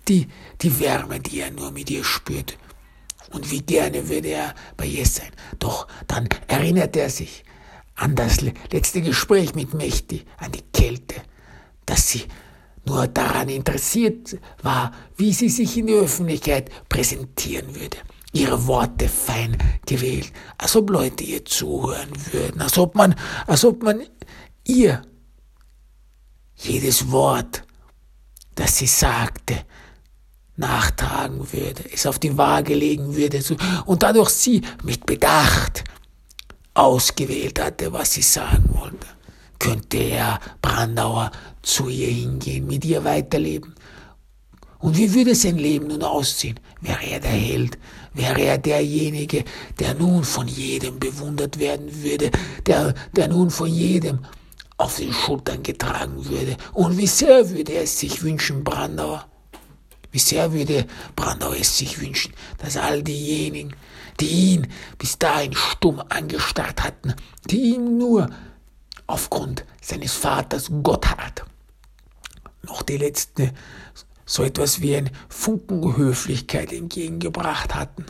die, 0.09 0.27
die 0.61 0.81
Wärme, 0.81 1.21
die 1.21 1.41
er 1.41 1.53
nur 1.53 1.71
mit 1.71 1.89
ihr 1.89 2.03
spürte. 2.03 2.55
Und 3.31 3.51
wie 3.51 3.63
gerne 3.63 4.09
würde 4.09 4.29
er 4.29 4.55
bei 4.77 4.87
ihr 4.87 5.07
sein. 5.07 5.31
Doch 5.59 5.87
dann 6.07 6.29
erinnert 6.49 6.97
er 6.97 7.11
sich 7.11 7.45
an 7.95 8.15
das 8.15 8.41
letzte 8.41 9.03
Gespräch 9.03 9.55
mit 9.55 9.75
Mächti, 9.75 10.25
an 10.39 10.53
die 10.53 10.65
Kälte, 10.73 11.17
dass 11.87 12.09
sie 12.09 12.25
nur 12.87 13.07
daran 13.07 13.49
interessiert 13.49 14.39
war, 14.63 14.93
wie 15.17 15.33
sie 15.33 15.49
sich 15.49 15.77
in 15.77 15.87
der 15.87 15.97
Öffentlichkeit 15.97 16.71
präsentieren 16.89 17.75
würde 17.75 17.99
ihre 18.33 18.67
Worte 18.67 19.09
fein 19.09 19.57
gewählt, 19.87 20.33
als 20.59 20.77
ob 20.77 20.91
Leute 20.91 21.25
ihr 21.25 21.45
zuhören 21.45 22.11
würden, 22.33 22.61
als 22.61 22.79
ob 22.79 22.95
man, 22.95 23.15
als 23.47 23.65
ob 23.65 23.83
man 23.83 24.03
ihr 24.65 25.03
jedes 26.57 27.11
Wort, 27.11 27.65
das 28.55 28.79
sie 28.79 28.87
sagte, 28.87 29.65
nachtragen 30.61 31.53
würde, 31.53 31.85
es 31.93 32.07
auf 32.07 32.19
die 32.19 32.37
Waage 32.39 32.75
legen 32.75 33.17
würde 33.17 33.43
und 33.87 34.03
dadurch 34.03 34.31
sie 34.31 34.63
mit 34.85 35.07
Bedacht 35.07 35.85
ausgewählt 36.75 37.61
hatte, 37.61 37.93
was 37.93 38.13
sie 38.13 38.23
sagen 38.23 38.71
wollte. 38.73 39.07
Könnte 39.59 39.99
er, 39.99 40.41
Brandauer, 40.63 41.33
zu 41.63 41.89
ihr 41.89 42.09
hingehen, 42.09 42.67
mit 42.67 42.85
ihr 42.85 43.05
weiterleben? 43.05 43.75
Und 44.79 44.97
wie 44.97 45.13
würde 45.13 45.35
sein 45.35 45.59
Leben 45.59 45.89
nun 45.89 46.03
aussehen? 46.03 46.59
Wäre 46.81 47.05
er 47.05 47.21
der 47.21 47.31
Held? 47.31 47.79
Wäre 48.15 48.41
er 48.41 48.59
derjenige, 48.59 49.45
der 49.79 49.95
nun 49.95 50.25
von 50.25 50.49
jedem 50.49 50.99
bewundert 50.99 51.59
werden 51.59 52.03
würde, 52.03 52.31
der, 52.67 52.95
der 53.15 53.29
nun 53.29 53.51
von 53.51 53.69
jedem 53.69 54.21
auf 54.79 54.97
den 54.97 55.13
Schultern 55.13 55.63
getragen 55.63 56.27
würde? 56.27 56.57
Und 56.73 56.97
wie 56.97 57.07
sehr 57.07 57.51
würde 57.51 57.73
er 57.73 57.83
es 57.83 58.01
sich 58.01 58.23
wünschen, 58.23 58.65
Brandauer? 58.65 59.27
Wie 60.13 60.19
sehr 60.19 60.53
würde 60.53 60.87
Brandauer 61.15 61.57
es 61.57 61.79
sich 61.79 62.01
wünschen, 62.01 62.33
dass 62.59 62.77
all 62.77 63.03
diejenigen, 63.03 63.75
die 64.19 64.29
ihn 64.29 64.67
bis 64.99 65.19
dahin 65.19 65.55
stumm 65.55 66.03
angestarrt 66.09 66.83
hatten, 66.83 67.15
die 67.47 67.75
ihm 67.75 67.99
nur 67.99 68.29
aufgrund 69.07 69.65
seines 69.81 70.15
Vaters 70.15 70.71
Gotthard 70.83 71.45
noch 72.63 72.83
die 72.83 72.97
letzte 72.97 73.53
so 74.25 74.45
etwas 74.45 74.81
wie 74.81 74.95
ein 74.95 75.11
Funken 75.29 75.97
Höflichkeit 75.97 76.73
entgegengebracht 76.73 77.75
hatten. 77.75 78.07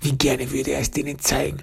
Wie 0.00 0.12
gerne 0.12 0.50
würde 0.50 0.72
er 0.72 0.80
es 0.80 0.90
denen 0.90 1.18
zeigen, 1.18 1.62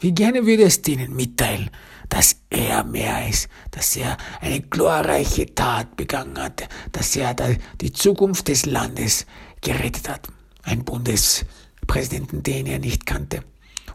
wie 0.00 0.12
gerne 0.12 0.46
würde 0.46 0.62
er 0.62 0.68
es 0.68 0.82
denen 0.82 1.14
mitteilen, 1.14 1.70
dass 2.08 2.36
er 2.50 2.84
mehr 2.84 3.28
ist, 3.28 3.48
dass 3.70 3.96
er 3.96 4.16
eine 4.40 4.60
glorreiche 4.60 5.54
Tat 5.54 5.96
begangen 5.96 6.38
hatte, 6.38 6.66
dass 6.92 7.14
er 7.16 7.34
die 7.34 7.92
Zukunft 7.92 8.48
des 8.48 8.66
Landes 8.66 9.26
gerettet 9.60 10.08
hat. 10.08 10.28
Ein 10.62 10.84
Bundespräsidenten, 10.84 12.42
den 12.42 12.66
er 12.66 12.78
nicht 12.78 13.06
kannte. 13.06 13.44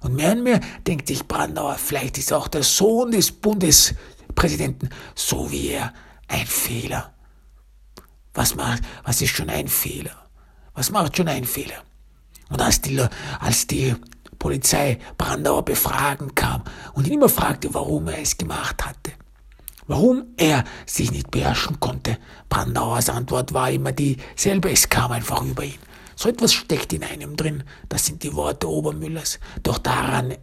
Und 0.01 0.15
mehr 0.15 0.34
und 0.34 0.43
mehr 0.43 0.60
denkt 0.86 1.08
sich 1.08 1.27
Brandauer, 1.27 1.75
vielleicht 1.75 2.17
ist 2.17 2.34
auch 2.34 2.48
der 2.48 2.63
Sohn 2.63 3.12
des 3.12 3.32
Bundespräsidenten 3.32 4.89
so 5.15 5.50
wie 5.51 5.70
er 5.70 5.93
ein 6.27 6.46
Fehler. 6.46 7.13
Was 8.34 8.55
macht, 8.55 8.84
was 9.03 9.22
ist 9.22 9.36
schon 9.36 9.50
ein 9.50 9.67
Fehler? 9.67 10.27
Was 10.74 10.91
macht 10.91 11.15
schon 11.15 11.27
ein 11.27 11.46
Fehler? 11.46 11.84
Und 12.50 12.62
als 12.62 12.82
die, 12.82 13.03
als 13.39 13.67
die 13.67 13.96
Polizei 14.40 15.00
Brandauer 15.18 15.63
befragen 15.63 16.36
kam 16.36 16.63
und 16.94 17.08
ihn 17.08 17.13
immer 17.13 17.30
fragte, 17.30 17.74
warum 17.74 18.08
er 18.08 18.20
es 18.20 18.38
gemacht 18.38 18.86
hatte, 18.86 19.12
warum 19.88 20.34
er 20.38 20.63
sich 20.86 21.12
nicht 21.12 21.32
beherrschen 21.32 21.80
konnte, 21.80 22.18
Brandauers 22.50 23.10
Antwort 23.10 23.54
war 23.54 23.70
immer 23.70 23.92
dieselbe, 23.92 24.72
es 24.72 24.90
kam 24.90 25.12
einfach 25.12 25.42
über 25.44 25.63
ihn. 25.63 25.80
So 26.16 26.30
etwas 26.30 26.54
steckt 26.54 26.94
in 26.94 27.04
einem 27.04 27.36
drin, 27.36 27.63
das 27.90 28.06
sind 28.06 28.24
die 28.24 28.34
Worte 28.34 28.70
Obermüllers. 28.70 29.40
Doch 29.63 29.80
daran 29.80 30.36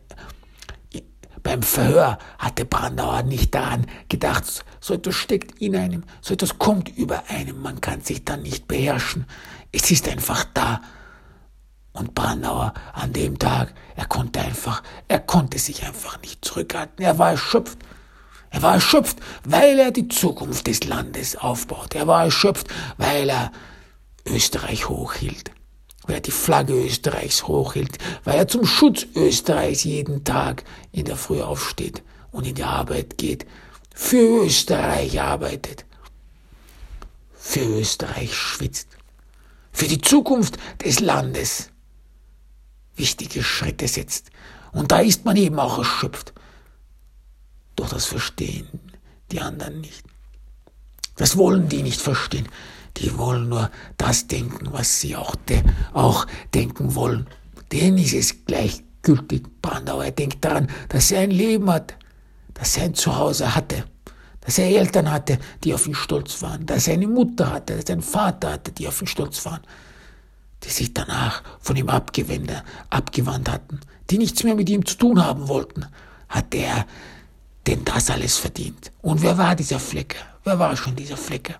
beim 1.43 1.63
Verhör 1.63 2.19
hatte 2.39 2.65
Brandauer 2.65 3.23
nicht 3.23 3.55
daran 3.55 3.87
gedacht, 4.09 4.65
so 4.81 4.95
etwas 4.95 5.15
steckt 5.15 5.61
in 5.61 5.77
einem, 5.77 6.05
so 6.21 6.35
etwas 6.35 6.59
kommt 6.59 6.97
über 6.97 7.25
einem, 7.29 7.61
man 7.63 7.81
kann 7.81 8.03
sich 8.03 8.25
dann 8.25 8.43
nicht 8.43 8.69
beherrschen. 8.69 9.27
Es 9.73 9.91
ist 9.91 10.09
einfach 10.09 10.45
da. 10.53 10.81
Und 11.93 12.15
Brandauer 12.15 12.73
an 12.93 13.13
dem 13.13 13.39
Tag, 13.39 13.75
er 13.97 14.07
konnte 14.07 14.41
einfach, 14.41 14.83
er 15.09 15.19
konnte 15.19 15.59
sich 15.59 15.85
einfach 15.85 16.21
nicht 16.23 16.45
zurückhalten. 16.45 17.05
Er 17.05 17.19
war 17.19 17.31
erschöpft. 17.31 17.79
Er 18.51 18.63
war 18.63 18.75
erschöpft, 18.75 19.19
weil 19.45 19.79
er 19.79 19.91
die 19.91 20.09
Zukunft 20.09 20.67
des 20.67 20.85
Landes 20.85 21.37
aufbaut. 21.37 21.95
Er 21.95 22.07
war 22.07 22.25
erschöpft, 22.25 22.69
weil 22.97 23.29
er 23.29 23.53
Österreich 24.25 24.89
hochhielt 24.89 25.51
weil 26.11 26.17
er 26.17 26.21
die 26.21 26.33
Flagge 26.33 26.75
Österreichs 26.75 27.47
hochhält, 27.47 27.99
weil 28.25 28.37
er 28.37 28.49
zum 28.49 28.67
Schutz 28.67 29.07
Österreichs 29.15 29.85
jeden 29.85 30.25
Tag 30.25 30.65
in 30.91 31.05
der 31.05 31.17
Früh 31.17 31.41
aufsteht 31.41 32.03
und 32.33 32.49
in 32.49 32.57
die 32.57 32.65
Arbeit 32.65 33.17
geht, 33.17 33.47
für 33.95 34.45
Österreich 34.45 35.21
arbeitet, 35.21 35.85
für 37.35 37.61
Österreich 37.61 38.35
schwitzt, 38.35 38.89
für 39.73 39.87
die 39.87 40.01
Zukunft 40.01 40.57
des 40.85 40.99
Landes 40.99 41.70
wichtige 42.97 43.43
Schritte 43.43 43.89
setzt. 43.89 44.31
Und 44.73 44.93
da 44.93 45.01
ist 45.01 45.25
man 45.25 45.37
eben 45.37 45.59
auch 45.59 45.79
erschöpft. 45.79 46.33
Doch 47.77 47.89
das 47.89 48.05
verstehen 48.05 48.69
die 49.31 49.41
anderen 49.41 49.81
nicht. 49.81 50.05
Das 51.17 51.37
wollen 51.37 51.69
die 51.69 51.83
nicht 51.83 52.01
verstehen. 52.01 52.49
Die 52.97 53.17
wollen 53.19 53.49
nur 53.49 53.71
das 53.97 54.27
denken, 54.27 54.73
was 54.73 55.01
sie 55.01 55.17
auch, 55.17 55.35
de 55.37 55.63
auch 55.93 56.27
denken 56.55 56.95
wollen. 56.95 57.27
Denen 57.73 57.99
ist 57.99 58.15
es 58.15 58.45
gleichgültig. 58.45 59.43
Brandauer 59.63 60.11
denkt 60.11 60.45
daran, 60.45 60.69
dass 60.89 61.11
er 61.11 61.21
ein 61.21 61.31
Leben 61.31 61.71
hat, 61.71 61.95
dass 62.55 62.77
er 62.77 62.85
ein 62.85 62.95
Zuhause 62.95 63.55
hatte, 63.55 63.85
dass 64.41 64.59
er 64.59 64.67
Eltern 64.67 65.11
hatte, 65.11 65.39
die 65.63 65.73
auf 65.73 65.87
ihn 65.87 65.95
stolz 65.95 66.43
waren, 66.43 66.67
dass 66.67 66.89
er 66.89 66.95
eine 66.95 67.07
Mutter 67.07 67.53
hatte, 67.53 67.77
dass 67.77 67.85
er 67.85 67.95
einen 67.95 68.03
Vater 68.03 68.53
hatte, 68.53 68.73
die 68.73 68.89
auf 68.89 69.01
ihn 69.01 69.07
stolz 69.07 69.45
waren, 69.45 69.61
die 70.63 70.71
sich 70.71 70.95
danach 70.95 71.43
von 71.61 71.77
ihm 71.77 71.89
abgewandt 71.89 73.49
hatten, 73.49 73.81
die 74.11 74.19
nichts 74.19 74.45
mehr 74.45 74.55
mit 74.55 74.69
ihm 74.69 74.85
zu 74.85 74.97
tun 74.97 75.25
haben 75.25 75.49
wollten, 75.49 75.87
hat 76.29 76.55
er 76.55 76.87
denn 77.67 77.85
das 77.85 78.11
alles 78.11 78.37
verdient. 78.37 78.93
Und 79.03 79.23
wer 79.23 79.39
war 79.39 79.55
dieser 79.55 79.79
Flecker? 79.79 80.21
Wer 80.45 80.59
war 80.59 80.77
schon 80.77 80.97
dieser 80.97 81.17
Flecker? 81.17 81.57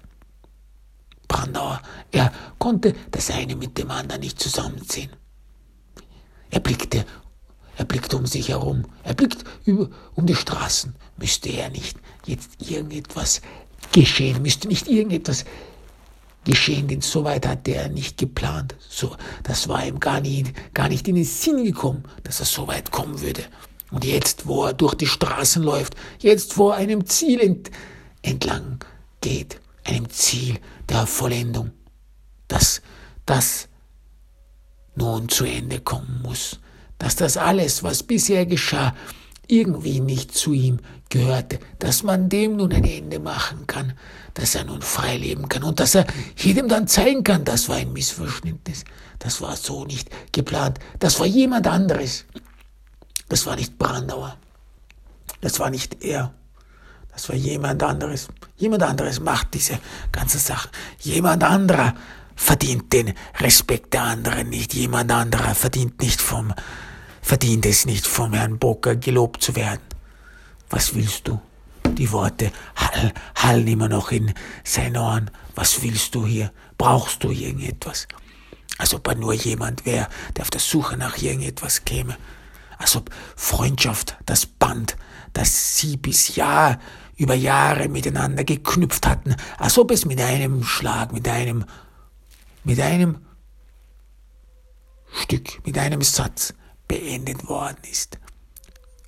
Brandauer. 1.29 1.81
Er 2.11 2.33
konnte 2.59 2.95
das 3.11 3.31
eine 3.31 3.55
mit 3.55 3.79
dem 3.79 3.91
anderen 3.91 4.21
nicht 4.21 4.41
zusammenziehen. 4.41 5.11
Er 6.51 6.61
blickte, 6.61 7.07
er 7.77 7.85
blickte 7.85 8.17
um 8.17 8.27
sich 8.27 8.49
herum, 8.49 8.85
er 9.05 9.15
blickt 9.15 9.45
über, 9.65 9.89
um 10.15 10.27
die 10.27 10.35
Straßen. 10.35 10.95
Müsste 11.17 11.51
er 11.51 11.71
nicht 11.71 11.99
jetzt 12.27 12.61
irgendetwas 12.61 13.43
geschehen, 13.93 14.43
müsste 14.43 14.67
nicht 14.67 14.89
irgendetwas 14.89 15.45
geschehen, 16.45 16.89
denn 16.89 17.01
so 17.01 17.25
weit 17.25 17.47
hatte 17.47 17.75
er 17.75 17.89
nicht 17.89 18.17
geplant. 18.17 18.75
So, 18.89 19.17
das 19.43 19.69
war 19.69 19.87
ihm 19.87 20.01
gar 20.01 20.21
nicht, 20.21 20.75
gar 20.75 20.89
nicht 20.89 21.07
in 21.09 21.17
den 21.17 21.25
Sinn 21.25 21.65
gekommen, 21.65 22.05
dass 22.25 22.41
er 22.41 22.47
so 22.47 22.67
weit 22.67 22.91
kommen 22.91 23.21
würde. 23.21 23.45
Und 23.91 24.05
jetzt, 24.05 24.47
wo 24.47 24.65
er 24.65 24.73
durch 24.73 24.95
die 24.95 25.07
Straßen 25.07 25.63
läuft, 25.63 25.95
jetzt, 26.21 26.57
wo 26.57 26.71
er 26.71 26.77
einem 26.77 27.07
Ziel 27.07 27.41
ent, 27.41 27.71
entlang 28.23 28.85
geht, 29.21 29.61
einem 29.85 30.09
Ziel 30.11 30.59
der 30.89 31.07
Vollendung, 31.07 31.73
dass 32.49 32.83
das 33.27 33.69
nun 34.95 35.29
zu 35.29 35.45
Ende 35.45 35.81
kommen 35.81 36.21
muss, 36.23 36.61
dass 36.99 37.17
das 37.17 37.37
alles, 37.37 37.83
was 37.83 38.03
bisher 38.03 38.47
geschah, 38.47 38.95
irgendwie 39.51 40.01
nicht 40.01 40.35
zu 40.35 40.53
ihm 40.53 40.79
gehörte, 41.09 41.59
dass 41.79 42.03
man 42.03 42.29
dem 42.29 42.57
nun 42.57 42.73
ein 42.73 42.85
Ende 42.85 43.19
machen 43.19 43.67
kann, 43.67 43.95
dass 44.35 44.55
er 44.55 44.65
nun 44.65 44.83
frei 44.83 45.17
leben 45.17 45.49
kann 45.49 45.65
und 45.65 45.81
dass 45.81 45.95
er 45.95 46.07
jedem 46.37 46.69
dann 46.69 46.87
zeigen 46.87 47.25
kann, 47.25 47.45
das 47.45 47.69
war 47.69 47.77
ein 47.77 47.93
Missverständnis, 47.93 48.85
das 49.19 49.41
war 49.41 49.57
so 49.57 49.85
nicht 49.85 50.09
geplant, 50.33 50.79
das 50.99 51.19
war 51.19 51.27
jemand 51.27 51.67
anderes, 51.67 52.25
das 53.29 53.47
war 53.47 53.57
nicht 53.57 53.79
Brandauer, 53.79 54.37
das 55.41 55.59
war 55.59 55.71
nicht 55.71 56.03
er. 56.05 56.33
Das 57.13 57.29
war 57.29 57.37
jemand 57.37 57.83
anderes. 57.83 58.29
Jemand 58.57 58.83
anderes 58.83 59.21
macht 59.21 59.55
diese 59.55 59.79
ganze 60.13 60.39
Sache. 60.39 60.69
Jemand 61.01 61.43
anderer 61.43 61.95
verdient 62.37 62.93
den 62.93 63.13
Respekt 63.39 63.93
der 63.93 64.05
anderen 64.05 64.49
nicht. 64.49 64.73
Jemand 64.75 65.11
anderer 65.11 65.55
verdient 65.55 66.01
nicht 66.01 66.21
vom, 66.21 66.55
verdient 67.23 67.67
es 67.67 67.87
nicht 67.87 68.07
vom 68.07 68.33
Herrn 68.33 68.59
Bocker 68.59 68.97
gelobt 68.97 69.43
zu 69.43 69.57
werden. 69.57 69.83
Was 70.69 70.95
willst 70.95 71.29
du? 71.29 71.41
Die 71.99 72.13
Worte 72.13 72.53
hall, 72.77 73.13
hallen 73.35 73.67
immer 73.67 73.89
noch 73.89 74.13
in 74.13 74.33
seinen 74.65 74.97
Ohren. 74.97 75.31
Was 75.55 75.83
willst 75.83 76.15
du 76.15 76.27
hier? 76.27 76.53
Brauchst 76.79 77.23
du 77.25 77.31
irgendetwas? 77.31 78.07
Als 78.79 78.95
ob 78.95 79.07
er 79.09 79.15
nur 79.17 79.35
jemand 79.35 79.85
wäre, 79.85 80.09
der 80.37 80.43
auf 80.43 80.51
der 80.51 80.61
Suche 80.61 80.97
nach 80.97 81.19
irgendetwas 81.19 81.85
käme. 81.85 82.17
als 82.81 82.97
ob 82.97 83.11
Freundschaft, 83.37 84.17
das 84.25 84.47
Band, 84.47 84.97
das 85.35 85.77
sie 85.77 85.99
bis 85.99 86.35
Jahr 86.35 86.81
über 87.17 87.35
Jahre 87.35 87.89
miteinander 87.89 88.43
geknüpft 88.43 89.07
hatten, 89.07 89.37
als 89.59 89.77
ob 89.79 89.91
es 89.91 90.07
mit 90.07 90.21
einem 90.21 90.65
Schlag, 90.65 91.13
mit 91.13 91.29
einem, 91.29 91.67
mit 92.65 92.81
einem 92.81 93.19
Stück, 95.13 95.65
mit 95.67 95.77
einem 95.77 96.01
Satz 96.01 96.55
beendet 96.91 97.49
worden 97.49 97.79
ist. 97.89 98.19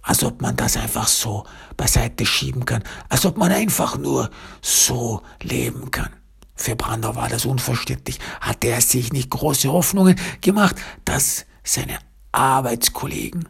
Als 0.02 0.22
ob 0.22 0.40
man 0.40 0.54
das 0.54 0.76
einfach 0.76 1.08
so 1.08 1.44
beiseite 1.76 2.24
schieben 2.24 2.64
kann, 2.64 2.84
als 3.08 3.26
ob 3.26 3.36
man 3.36 3.50
einfach 3.50 3.98
nur 3.98 4.30
so 4.60 5.22
leben 5.42 5.90
kann. 5.90 6.10
Für 6.54 6.76
Brandau 6.76 7.16
war 7.16 7.28
das 7.28 7.44
unverständlich. 7.44 8.20
Hatte 8.40 8.68
er 8.68 8.80
sich 8.80 9.12
nicht 9.12 9.30
große 9.30 9.68
Hoffnungen 9.72 10.14
gemacht, 10.40 10.76
dass 11.04 11.44
seine 11.64 11.98
Arbeitskollegen 12.30 13.48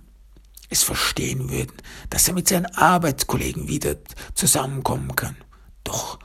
es 0.70 0.82
verstehen 0.82 1.50
würden, 1.50 1.76
dass 2.08 2.26
er 2.26 2.32
mit 2.32 2.48
seinen 2.48 2.66
Arbeitskollegen 2.74 3.68
wieder 3.68 3.96
zusammenkommen 4.34 5.14
kann. 5.14 5.36
Doch 5.84 6.18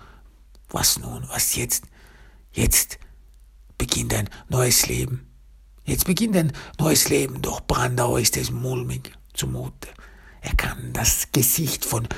was 0.69 0.97
nun, 0.97 1.25
was 1.27 1.57
jetzt? 1.57 1.83
Jetzt 2.53 2.99
beginnt 3.77 4.13
ein 4.13 4.29
neues 4.47 4.87
Leben. 4.87 5.26
Jetzt 5.87 6.03
beginnt 6.03 6.35
ein 6.35 6.51
neues 6.79 7.07
Leben, 7.07 7.41
doch 7.41 7.61
Brandau 7.61 8.17
ist 8.17 8.35
es 8.35 8.51
mulmig 8.51 9.13
zumute. 9.33 9.87
Er 10.41 10.53
kann 10.53 10.91
das 10.91 11.31
Gesicht 11.31 11.85
von 11.85 12.09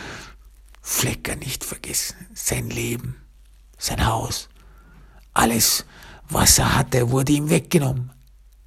Flecker 0.82 1.36
nicht 1.36 1.64
vergessen, 1.64 2.16
sein 2.34 2.72
Leben, 2.72 3.22
sein 3.78 4.08
Haus. 4.08 4.50
Alles, 5.36 5.86
was 6.30 6.58
er 6.58 6.76
hatte, 6.76 7.12
wurde 7.12 7.32
ihm 7.32 7.52
weggenommen. 7.52 8.12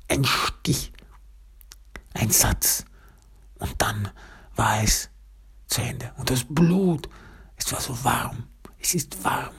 Ein 0.07 0.25
Stich, 0.25 0.93
ein 2.15 2.31
Satz. 2.31 2.85
Und 3.59 3.75
dann 3.79 4.09
war 4.55 4.85
es 4.85 5.11
zu 5.67 5.83
Ende. 5.83 6.13
Und 6.17 6.31
das 6.31 6.45
Blut, 6.49 7.09
es 7.57 7.73
war 7.73 7.81
so 7.81 8.05
warm. 8.05 8.45
Es 8.79 8.95
ist 8.95 9.25
warm. 9.25 9.53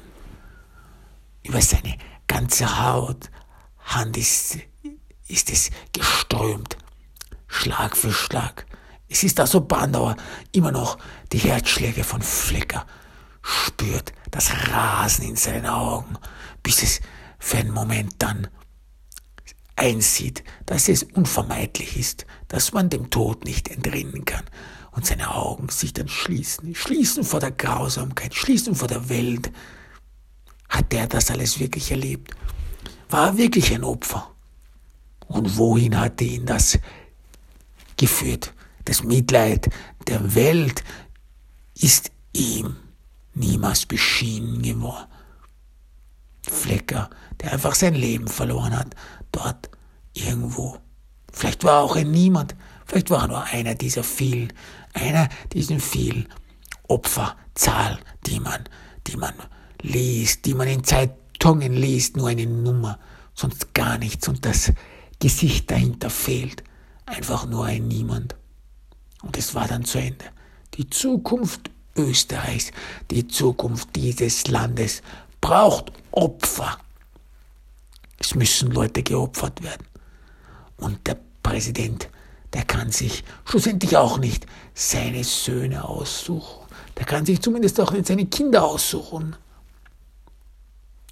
Über 1.44 1.62
seine 1.62 1.98
ganze 2.28 2.82
Haut, 2.82 3.30
Hand 3.80 4.16
ist 4.16 4.60
ist 5.28 5.50
es 5.50 5.70
geströmt, 5.92 6.78
Schlag 7.48 7.96
für 7.96 8.12
Schlag. 8.12 8.66
Es 9.08 9.24
ist 9.24 9.40
also 9.40 9.62
Bandauer 9.62 10.18
immer 10.52 10.72
noch 10.72 10.98
die 11.32 11.38
Herzschläge 11.38 12.04
von 12.04 12.22
Flecker, 12.22 12.86
spürt 13.42 14.14
das 14.32 14.52
Rasen 14.72 15.26
in 15.26 15.36
seinen 15.36 15.68
Augen, 15.68 16.18
bis 16.64 16.82
es 16.82 17.02
für 17.38 17.58
einen 17.58 17.72
Moment 17.72 18.16
dann 18.20 18.48
einsieht, 19.76 20.44
dass 20.66 20.88
es 20.88 21.04
unvermeidlich 21.04 21.98
ist, 21.98 22.26
dass 22.48 22.74
man 22.74 22.90
dem 22.90 23.10
Tod 23.10 23.46
nicht 23.46 23.70
entrinnen 23.70 24.26
kann 24.26 24.46
und 24.92 25.06
seine 25.06 25.34
Augen 25.34 25.70
sich 25.70 25.94
dann 25.94 26.08
schließen, 26.08 26.76
schließen 26.76 27.24
vor 27.24 27.40
der 27.40 27.52
Grausamkeit, 27.52 28.34
schließen 28.34 28.76
vor 28.76 28.88
der 28.88 29.10
Welt. 29.10 29.52
Hat 30.70 30.94
er 30.94 31.08
das 31.08 31.32
alles 31.32 31.60
wirklich 31.60 31.92
erlebt? 31.92 32.36
War 33.10 33.28
er 33.28 33.38
wirklich 33.38 33.74
ein 33.74 33.84
Opfer? 33.84 34.33
Und 35.28 35.58
wohin 35.58 36.00
hatte 36.00 36.24
ihn 36.24 36.46
das 36.46 36.80
geführt? 37.98 38.54
Das 38.86 39.04
Mitleid 39.04 39.70
der 40.08 40.36
Welt 40.36 40.84
ist 41.76 42.12
ihm 42.34 42.76
niemals 43.34 43.86
beschienen 43.86 44.62
geworden. 44.62 45.08
Flecker, 46.50 47.10
der 47.42 47.54
einfach 47.54 47.76
sein 47.76 47.96
Leben 47.96 48.28
verloren 48.28 48.78
hat, 48.78 48.96
dort 49.32 49.70
irgendwo. 50.14 50.78
Vielleicht 51.32 51.64
war 51.64 51.82
auch 51.82 51.96
ein 51.96 52.12
Niemand, 52.12 52.56
vielleicht 52.86 53.10
war 53.10 53.24
er 53.24 53.28
nur 53.28 53.44
einer 53.44 53.76
dieser 53.76 54.04
vielen, 54.04 54.54
einer 54.94 55.30
dieser 55.54 55.80
vielen 55.80 56.28
Opferzahl, 56.88 57.98
die 58.28 58.40
man, 58.40 58.64
die 59.08 59.18
man 59.18 59.34
liest, 59.82 60.46
die 60.46 60.54
man 60.54 60.68
in 60.68 60.84
Zeitungen 60.84 61.74
liest, 61.74 62.18
nur 62.18 62.28
eine 62.28 62.46
Nummer, 62.46 63.00
sonst 63.34 63.74
gar 63.74 63.98
nichts. 63.98 64.28
Und 64.28 64.46
das 64.46 64.72
Gesicht 65.24 65.72
dahinter 65.72 66.10
fehlt. 66.10 66.66
Einfach 67.06 67.46
nur 67.46 67.64
ein 67.64 67.88
Niemand. 67.88 68.36
Und 69.22 69.38
es 69.38 69.56
war 69.56 69.70
dann 69.70 69.86
zu 69.86 69.98
Ende. 69.98 70.26
Die 70.74 70.90
Zukunft 70.90 71.72
Österreichs, 71.96 72.72
die 73.10 73.26
Zukunft 73.30 73.96
dieses 73.96 74.48
Landes 74.50 75.02
braucht 75.40 75.94
Opfer. 76.12 76.78
Es 78.20 78.36
müssen 78.36 78.72
Leute 78.72 79.02
geopfert 79.02 79.64
werden. 79.64 79.88
Und 80.76 81.08
der 81.08 81.18
Präsident, 81.42 82.10
der 82.52 82.66
kann 82.66 82.92
sich 82.92 83.24
schlussendlich 83.46 83.96
auch 83.96 84.18
nicht 84.18 84.46
seine 84.74 85.24
Söhne 85.24 85.86
aussuchen. 85.88 86.68
Der 86.98 87.06
kann 87.06 87.26
sich 87.26 87.42
zumindest 87.42 87.80
auch 87.80 87.94
nicht 87.94 88.08
seine 88.08 88.26
Kinder 88.26 88.66
aussuchen. 88.66 89.38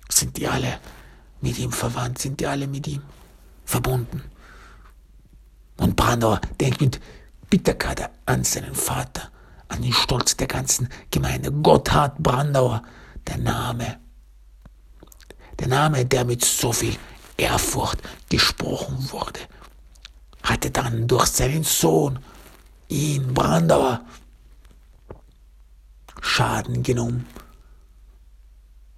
Sind 0.10 0.36
die 0.36 0.50
alle 0.50 0.80
mit 1.40 1.58
ihm 1.60 1.72
verwandt? 1.72 2.18
Sind 2.20 2.42
die 2.42 2.48
alle 2.48 2.68
mit 2.68 2.88
ihm? 2.88 3.04
Verbunden. 3.72 4.22
Und 5.78 5.96
Brandauer 5.96 6.42
denkt 6.60 6.82
mit 6.82 7.00
Bitterkeit 7.50 8.10
an 8.26 8.44
seinen 8.44 8.76
Vater, 8.76 9.32
an 9.70 9.82
den 9.82 9.94
Stolz 9.94 10.38
der 10.38 10.48
ganzen 10.48 10.90
Gemeinde. 11.10 11.52
Gotthard 11.52 12.20
Brandauer, 12.20 12.84
der 13.28 13.38
Name. 13.38 14.00
Der 15.60 15.68
Name, 15.68 16.06
der 16.06 16.26
mit 16.26 16.44
so 16.46 16.72
viel 16.72 16.96
Ehrfurcht 17.38 18.00
gesprochen 18.30 19.12
wurde, 19.12 19.40
hatte 20.44 20.70
dann 20.70 21.08
durch 21.08 21.28
seinen 21.28 21.64
Sohn, 21.64 22.20
ihn, 22.90 23.34
Brandauer, 23.34 24.02
Schaden 26.22 26.84
genommen. 26.84 27.26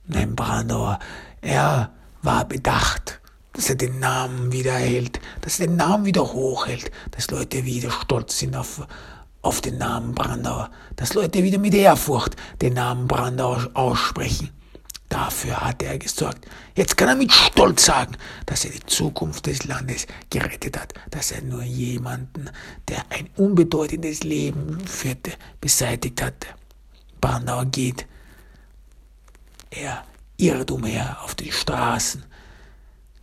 Nein, 0.06 0.36
Brandauer, 0.36 1.00
er 1.42 1.92
war 2.22 2.46
bedacht 2.46 3.22
dass 3.54 3.70
er 3.70 3.76
den 3.76 4.00
Namen 4.00 4.52
wieder 4.52 4.74
erhält, 4.74 5.20
dass 5.42 5.60
er 5.60 5.68
den 5.68 5.76
Namen 5.76 6.06
wieder 6.06 6.34
hochhält, 6.34 6.92
dass 7.12 7.32
Leute 7.32 7.64
wieder 7.66 7.92
stolz 7.92 8.40
sind 8.40 8.56
auf, 8.56 8.86
auf 9.42 9.62
den 9.62 9.78
Namen 9.78 10.14
Brandauer, 10.16 10.70
dass 10.96 11.14
Leute 11.14 11.44
wieder 11.44 11.60
mit 11.60 11.74
Ehrfurcht 11.74 12.36
den 12.62 12.74
Namen 12.74 13.08
Brandauer 13.08 13.70
aussprechen. 13.74 14.50
Dafür 15.14 15.62
hat 15.62 15.84
er 15.84 16.00
gesorgt. 16.00 16.48
Jetzt 16.76 16.98
kann 16.98 17.08
er 17.08 17.16
mit 17.16 17.32
Stolz 17.32 17.86
sagen, 17.86 18.18
dass 18.48 18.66
er 18.66 18.72
die 18.72 18.84
Zukunft 18.88 19.46
des 19.46 19.64
Landes 19.66 20.08
gerettet 20.32 20.80
hat, 20.80 20.96
dass 21.12 21.32
er 21.32 21.44
nur 21.44 21.62
jemanden, 21.62 22.50
der 22.88 23.04
ein 23.10 23.30
unbedeutendes 23.36 24.24
Leben 24.24 24.80
führte, 24.88 25.34
beseitigt 25.62 26.20
hatte. 26.20 26.48
Brandauer 27.22 27.66
geht. 27.66 28.08
Er 29.70 30.04
irrt 30.38 30.72
umher 30.72 31.18
auf 31.24 31.36
den 31.36 31.52
Straßen, 31.52 32.26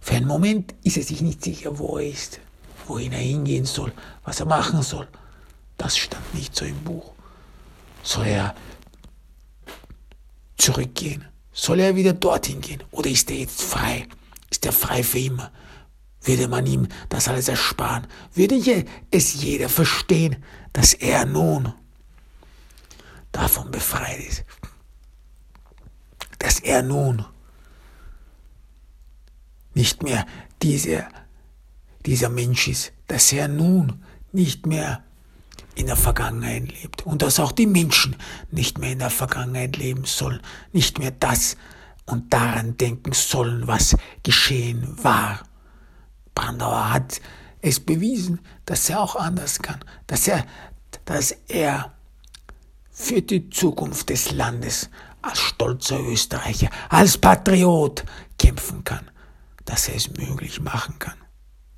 für 0.00 0.14
einen 0.14 0.26
Moment 0.26 0.74
ist 0.82 0.96
er 0.96 1.02
sich 1.02 1.20
nicht 1.20 1.44
sicher, 1.44 1.78
wo 1.78 1.98
er 1.98 2.08
ist, 2.08 2.40
wohin 2.86 3.12
er 3.12 3.18
hingehen 3.18 3.66
soll, 3.66 3.92
was 4.24 4.40
er 4.40 4.46
machen 4.46 4.82
soll. 4.82 5.06
Das 5.76 5.96
stand 5.96 6.34
nicht 6.34 6.56
so 6.56 6.64
im 6.64 6.82
Buch. 6.82 7.12
Soll 8.02 8.26
er 8.26 8.54
zurückgehen? 10.56 11.24
Soll 11.52 11.80
er 11.80 11.96
wieder 11.96 12.12
dorthin 12.12 12.60
gehen? 12.60 12.82
Oder 12.90 13.10
ist 13.10 13.30
er 13.30 13.36
jetzt 13.36 13.62
frei? 13.62 14.06
Ist 14.50 14.64
er 14.64 14.72
frei 14.72 15.02
für 15.02 15.18
immer? 15.18 15.52
Würde 16.22 16.48
man 16.48 16.66
ihm 16.66 16.88
das 17.08 17.28
alles 17.28 17.48
ersparen? 17.48 18.06
Würde 18.34 18.86
es 19.10 19.42
jeder 19.42 19.68
verstehen, 19.68 20.42
dass 20.72 20.94
er 20.94 21.24
nun 21.24 21.72
davon 23.32 23.70
befreit 23.70 24.20
ist? 24.20 24.44
Dass 26.38 26.60
er 26.60 26.82
nun 26.82 27.24
nicht 29.80 30.02
mehr 30.02 30.26
diese, 30.60 31.06
dieser 32.04 32.28
Mensch 32.28 32.68
ist, 32.68 32.92
dass 33.06 33.32
er 33.32 33.48
nun 33.48 34.04
nicht 34.30 34.66
mehr 34.66 35.02
in 35.74 35.86
der 35.86 35.96
Vergangenheit 35.96 36.70
lebt 36.82 37.06
und 37.06 37.22
dass 37.22 37.40
auch 37.40 37.52
die 37.52 37.66
Menschen 37.66 38.14
nicht 38.50 38.76
mehr 38.76 38.92
in 38.92 38.98
der 38.98 39.08
Vergangenheit 39.08 39.78
leben 39.78 40.04
sollen, 40.04 40.42
nicht 40.72 40.98
mehr 40.98 41.12
das 41.12 41.56
und 42.04 42.30
daran 42.30 42.76
denken 42.76 43.12
sollen, 43.14 43.66
was 43.66 43.96
geschehen 44.22 45.02
war. 45.02 45.40
Brandauer 46.34 46.92
hat 46.92 47.22
es 47.62 47.80
bewiesen, 47.80 48.40
dass 48.66 48.90
er 48.90 49.00
auch 49.00 49.16
anders 49.16 49.60
kann, 49.60 49.80
dass 50.06 50.28
er, 50.28 50.44
dass 51.06 51.30
er 51.48 51.94
für 52.90 53.22
die 53.22 53.48
Zukunft 53.48 54.10
des 54.10 54.32
Landes 54.32 54.90
als 55.22 55.38
stolzer 55.38 56.00
Österreicher, 56.00 56.68
als 56.90 57.16
Patriot 57.16 58.04
kämpfen 58.36 58.84
kann 58.84 59.10
dass 59.64 59.88
er 59.88 59.96
es 59.96 60.10
möglich 60.16 60.60
machen 60.60 60.98
kann. 60.98 61.18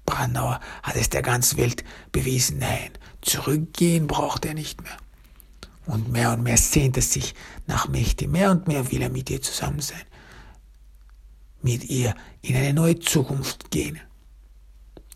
Brandauer 0.04 0.60
hat 0.82 0.96
es 0.96 1.10
der 1.10 1.22
ganzen 1.22 1.58
Welt 1.58 1.84
bewiesen, 2.10 2.58
nein, 2.58 2.90
zurückgehen 3.22 4.06
braucht 4.06 4.44
er 4.44 4.54
nicht 4.54 4.82
mehr. 4.82 4.96
Und 5.86 6.10
mehr 6.12 6.32
und 6.32 6.42
mehr 6.42 6.56
sehnt 6.56 6.96
er 6.96 7.02
sich 7.02 7.34
nach 7.66 7.88
Mächte, 7.88 8.28
mehr 8.28 8.50
und 8.50 8.68
mehr 8.68 8.90
will 8.90 9.02
er 9.02 9.10
mit 9.10 9.30
ihr 9.30 9.42
zusammen 9.42 9.80
sein, 9.80 10.02
mit 11.60 11.84
ihr 11.84 12.14
in 12.40 12.56
eine 12.56 12.72
neue 12.72 12.98
Zukunft 12.98 13.70
gehen, 13.70 13.98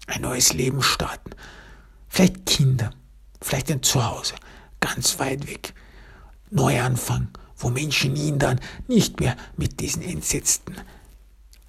ein 0.06 0.22
neues 0.22 0.52
Leben 0.52 0.82
starten, 0.82 1.30
vielleicht 2.08 2.46
Kinder, 2.46 2.90
vielleicht 3.40 3.70
ein 3.70 3.82
Zuhause, 3.82 4.34
ganz 4.80 5.18
weit 5.18 5.46
weg. 5.46 5.74
Neuanfang, 6.50 7.28
wo 7.56 7.70
Menschen 7.70 8.14
ihn 8.16 8.38
dann 8.38 8.60
nicht 8.86 9.20
mehr 9.20 9.36
mit 9.56 9.80
diesen 9.80 10.02
entsetzten 10.02 10.76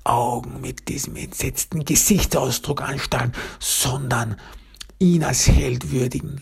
Augen, 0.10 0.62
mit 0.62 0.88
diesem 0.88 1.16
entsetzten 1.16 1.86
Gesichtsausdruck 1.86 2.82
anstarren, 2.82 3.34
sondern 3.60 4.38
ihn 5.00 5.24
als 5.24 5.48
Held 5.48 5.92
würdigen. 5.92 6.42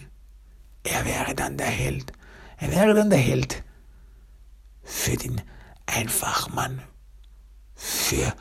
Er 0.84 1.06
wäre 1.06 1.36
dann 1.36 1.58
der 1.58 1.68
Held. 1.68 2.12
Er 2.58 2.72
wäre 2.72 2.94
dann 2.94 3.10
der 3.10 3.20
Held 3.20 3.64
für 4.84 5.18
den 5.18 5.42
Einfachmann, 5.86 6.82
für 7.76 8.34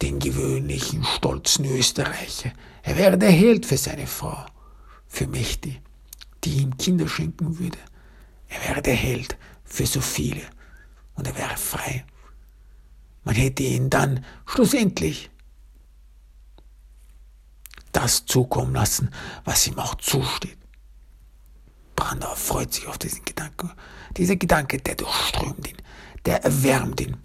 den 0.00 0.18
gewöhnlichen, 0.18 1.04
stolzen 1.04 1.64
Österreicher. 1.66 2.52
Er 2.82 2.96
wäre 2.96 3.18
der 3.18 3.30
Held 3.30 3.66
für 3.66 3.76
seine 3.76 4.06
Frau, 4.06 4.46
für 5.06 5.26
Mächti, 5.26 5.80
die 6.44 6.62
ihm 6.62 6.76
Kinder 6.78 7.08
schenken 7.08 7.58
würde. 7.58 7.78
Er 8.48 8.68
wäre 8.68 8.82
der 8.82 8.94
Held 8.94 9.36
für 9.64 9.86
so 9.86 10.00
viele 10.00 10.42
und 11.14 11.26
er 11.26 11.36
wäre 11.36 11.56
frei. 11.56 12.04
Man 13.24 13.34
hätte 13.34 13.62
ihn 13.62 13.90
dann 13.90 14.24
schlussendlich 14.46 15.30
das 17.92 18.24
zukommen 18.24 18.74
lassen, 18.74 19.10
was 19.44 19.66
ihm 19.66 19.78
auch 19.78 19.94
zusteht. 19.96 20.58
Brandauer 21.96 22.36
freut 22.36 22.72
sich 22.72 22.86
auf 22.86 22.98
diesen 22.98 23.24
Gedanken. 23.24 23.72
Dieser 24.16 24.36
Gedanke, 24.36 24.78
der 24.78 24.94
durchströmt 24.94 25.68
ihn, 25.68 25.76
der 26.24 26.44
erwärmt 26.44 27.00
ihn. 27.00 27.16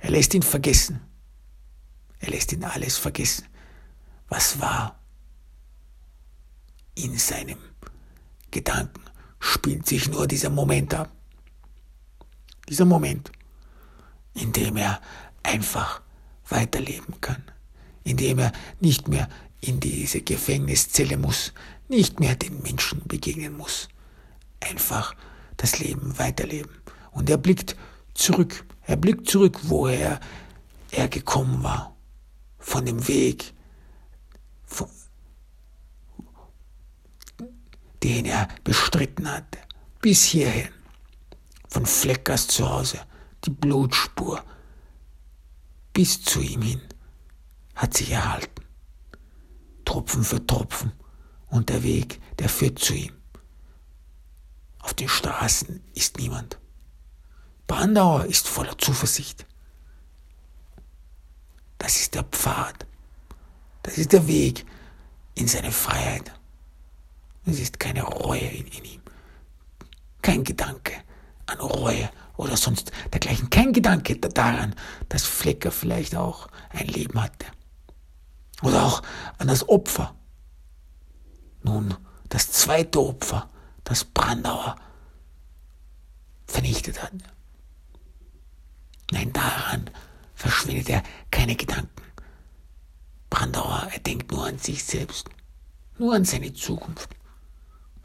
Er 0.00 0.10
lässt 0.10 0.34
ihn 0.34 0.42
vergessen. 0.42 1.00
Er 2.18 2.30
lässt 2.30 2.52
ihn 2.52 2.64
alles 2.64 2.98
vergessen, 2.98 3.46
was 4.28 4.60
war. 4.60 4.98
In 6.94 7.16
seinem 7.18 7.58
Gedanken 8.50 9.02
spielt 9.40 9.86
sich 9.86 10.08
nur 10.08 10.26
dieser 10.26 10.50
Moment 10.50 10.94
ab. 10.94 11.10
Dieser 12.68 12.84
Moment, 12.84 13.32
in 14.34 14.52
dem 14.52 14.76
er 14.76 15.00
einfach 15.42 16.02
weiterleben 16.48 17.20
kann, 17.20 17.42
in 18.04 18.16
dem 18.16 18.38
er 18.38 18.52
nicht 18.80 19.08
mehr 19.08 19.28
in 19.60 19.80
diese 19.80 20.20
Gefängniszelle 20.20 21.16
muss, 21.16 21.52
nicht 21.88 22.20
mehr 22.20 22.34
den 22.34 22.62
Menschen 22.62 23.02
begegnen 23.06 23.56
muss, 23.56 23.88
einfach 24.60 25.14
das 25.56 25.78
Leben 25.78 26.18
weiterleben. 26.18 26.72
Und 27.12 27.30
er 27.30 27.38
blickt 27.38 27.76
zurück, 28.14 28.64
er 28.86 28.96
blickt 28.96 29.28
zurück, 29.28 29.60
woher 29.62 30.18
er 30.90 31.08
gekommen 31.08 31.62
war. 31.62 31.94
Von 32.58 32.86
dem 32.86 33.06
Weg, 33.08 33.54
von, 34.64 34.88
den 38.02 38.24
er 38.24 38.48
bestritten 38.64 39.30
hatte, 39.30 39.58
bis 40.00 40.24
hierhin, 40.24 40.68
von 41.68 41.86
Fleckers 41.86 42.48
zu 42.48 42.68
Hause, 42.68 43.00
die 43.44 43.50
Blutspur, 43.50 44.44
bis 45.92 46.22
zu 46.22 46.40
ihm 46.40 46.62
hin, 46.62 46.80
hat 47.74 47.94
sich 47.94 48.10
erhalten. 48.10 48.64
Tropfen 49.84 50.24
für 50.24 50.44
Tropfen 50.46 50.92
und 51.48 51.68
der 51.68 51.82
Weg, 51.82 52.20
der 52.38 52.48
führt 52.48 52.78
zu 52.78 52.94
ihm. 52.94 53.12
Auf 54.78 54.94
den 54.94 55.08
Straßen 55.08 55.82
ist 55.94 56.18
niemand. 56.18 56.58
Brandauer 57.66 58.24
ist 58.24 58.48
voller 58.48 58.76
Zuversicht. 58.78 59.46
Das 61.78 61.96
ist 61.96 62.14
der 62.14 62.24
Pfad. 62.24 62.86
Das 63.82 63.98
ist 63.98 64.12
der 64.12 64.26
Weg 64.26 64.64
in 65.34 65.48
seine 65.48 65.72
Freiheit. 65.72 66.32
Es 67.44 67.58
ist 67.58 67.80
keine 67.80 68.02
Reue 68.02 68.40
in, 68.40 68.66
in 68.68 68.84
ihm. 68.84 69.02
Kein 70.20 70.44
Gedanke 70.44 70.92
an 71.46 71.58
Reue 71.58 72.08
oder 72.36 72.56
sonst 72.56 72.92
dergleichen. 73.12 73.50
Kein 73.50 73.72
Gedanke 73.72 74.16
daran, 74.16 74.74
dass 75.08 75.24
Flecker 75.24 75.70
vielleicht 75.70 76.16
auch 76.16 76.48
ein 76.70 76.86
Leben 76.88 77.20
hatte. 77.22 77.46
Oder 78.62 78.84
auch 78.84 79.02
an 79.38 79.48
das 79.48 79.68
Opfer. 79.68 80.14
Nun, 81.62 81.94
das 82.28 82.50
zweite 82.50 83.00
Opfer, 83.00 83.48
das 83.84 84.04
Brandauer 84.04 84.76
vernichtet 86.46 87.02
hat. 87.02 87.12
Nein, 89.10 89.32
daran 89.32 89.90
verschwendet 90.34 90.88
er 90.88 91.02
keine 91.30 91.56
Gedanken. 91.56 92.02
Brandauer, 93.30 93.88
er 93.92 94.00
denkt 94.00 94.30
nur 94.30 94.46
an 94.46 94.58
sich 94.58 94.84
selbst, 94.84 95.28
nur 95.98 96.14
an 96.14 96.24
seine 96.24 96.52
Zukunft, 96.52 97.10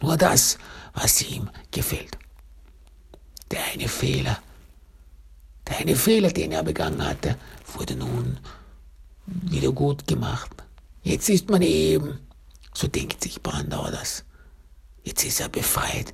nur 0.02 0.18
das, 0.18 0.58
was 0.94 1.22
ihm 1.22 1.50
gefällt. 1.72 2.18
Der 3.52 3.64
eine 3.74 3.88
Fehler, 3.88 4.40
der 5.68 5.78
eine 5.78 5.96
Fehler, 5.96 6.32
den 6.32 6.52
er 6.52 6.64
begangen 6.64 7.06
hatte, 7.06 7.38
wurde 7.74 7.96
nun 7.96 8.40
wieder 9.26 9.72
gut 9.72 10.08
gemacht. 10.08 10.52
Jetzt 11.04 11.30
ist 11.30 11.50
man 11.50 11.62
eben, 11.62 12.20
so 12.74 12.88
denkt 12.88 13.24
sich 13.24 13.42
Brandauer 13.42 13.92
das. 13.92 14.24
Jetzt 15.04 15.24
ist 15.24 15.40
er 15.40 15.50
befreit. 15.50 16.14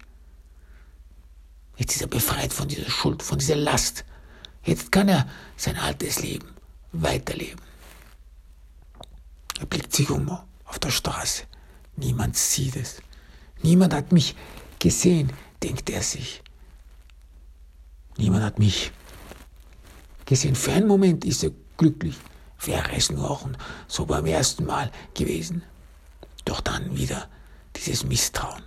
Jetzt 1.78 1.96
ist 1.96 2.02
er 2.02 2.08
befreit 2.08 2.54
von 2.54 2.68
dieser 2.68 2.90
Schuld, 2.90 3.24
von 3.24 3.40
dieser 3.40 3.56
Last, 3.56 4.06
Jetzt 4.66 4.92
kann 4.92 5.10
er 5.10 5.28
sein 5.58 5.78
altes 5.78 6.22
Leben 6.22 6.48
weiterleben. 6.94 7.62
Er 9.60 9.66
blickt 9.66 9.94
sich 9.94 10.10
um 10.10 10.30
auf 10.66 10.80
der 10.80 10.90
Straße. 10.90 11.44
Niemand 11.96 12.38
sieht 12.38 12.76
es. 12.76 13.02
Niemand 13.62 13.94
hat 13.94 14.12
mich 14.12 14.36
gesehen, 14.80 15.32
denkt 15.62 15.90
er 15.90 16.02
sich. 16.02 16.43
Niemand 18.18 18.44
hat 18.44 18.60
mich 18.60 18.92
gesehen. 20.26 20.56
Für 20.56 20.74
einen 20.74 20.88
Moment 20.88 21.26
ist 21.26 21.44
er 21.44 21.52
glücklich. 21.78 22.16
Wäre 22.62 22.96
es 22.96 23.12
nur 23.12 23.30
auch 23.30 23.48
so 23.88 24.06
beim 24.06 24.26
ersten 24.26 24.66
Mal 24.66 24.92
gewesen. 25.14 25.64
Doch 26.46 26.62
dann 26.62 26.96
wieder 26.96 27.30
dieses 27.76 28.06
Misstrauen. 28.06 28.64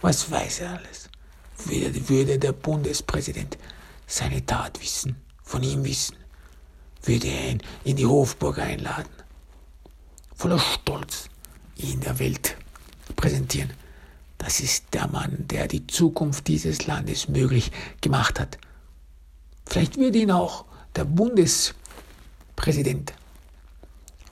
Was 0.00 0.30
weiß 0.30 0.60
er 0.60 0.78
alles? 0.78 1.10
Würde, 1.64 2.08
würde 2.08 2.38
der 2.38 2.52
Bundespräsident 2.52 3.58
seine 4.06 4.44
Tat 4.44 4.80
wissen, 4.80 5.16
von 5.42 5.62
ihm 5.62 5.84
wissen, 5.84 6.16
würde 7.02 7.28
er 7.28 7.50
ihn 7.50 7.62
in 7.84 7.96
die 7.96 8.06
Hofburg 8.06 8.58
einladen, 8.58 9.12
voller 10.34 10.58
Stolz 10.58 11.28
ihn 11.76 12.00
der 12.00 12.18
Welt 12.18 12.56
präsentieren. 13.16 13.70
Das 14.40 14.60
ist 14.60 14.94
der 14.94 15.06
Mann, 15.06 15.46
der 15.48 15.68
die 15.68 15.86
Zukunft 15.86 16.48
dieses 16.48 16.86
Landes 16.86 17.28
möglich 17.28 17.70
gemacht 18.00 18.40
hat. 18.40 18.56
Vielleicht 19.66 19.98
würde 19.98 20.16
ihn 20.16 20.30
auch 20.30 20.64
der 20.96 21.04
Bundespräsident 21.04 23.12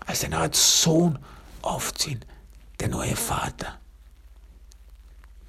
als 0.07 0.25
eine 0.25 0.39
Art 0.39 0.57
Sohn 0.57 1.19
aufziehen, 1.61 2.25
der 2.81 2.89
neue 2.89 3.17
Vater. 3.17 3.79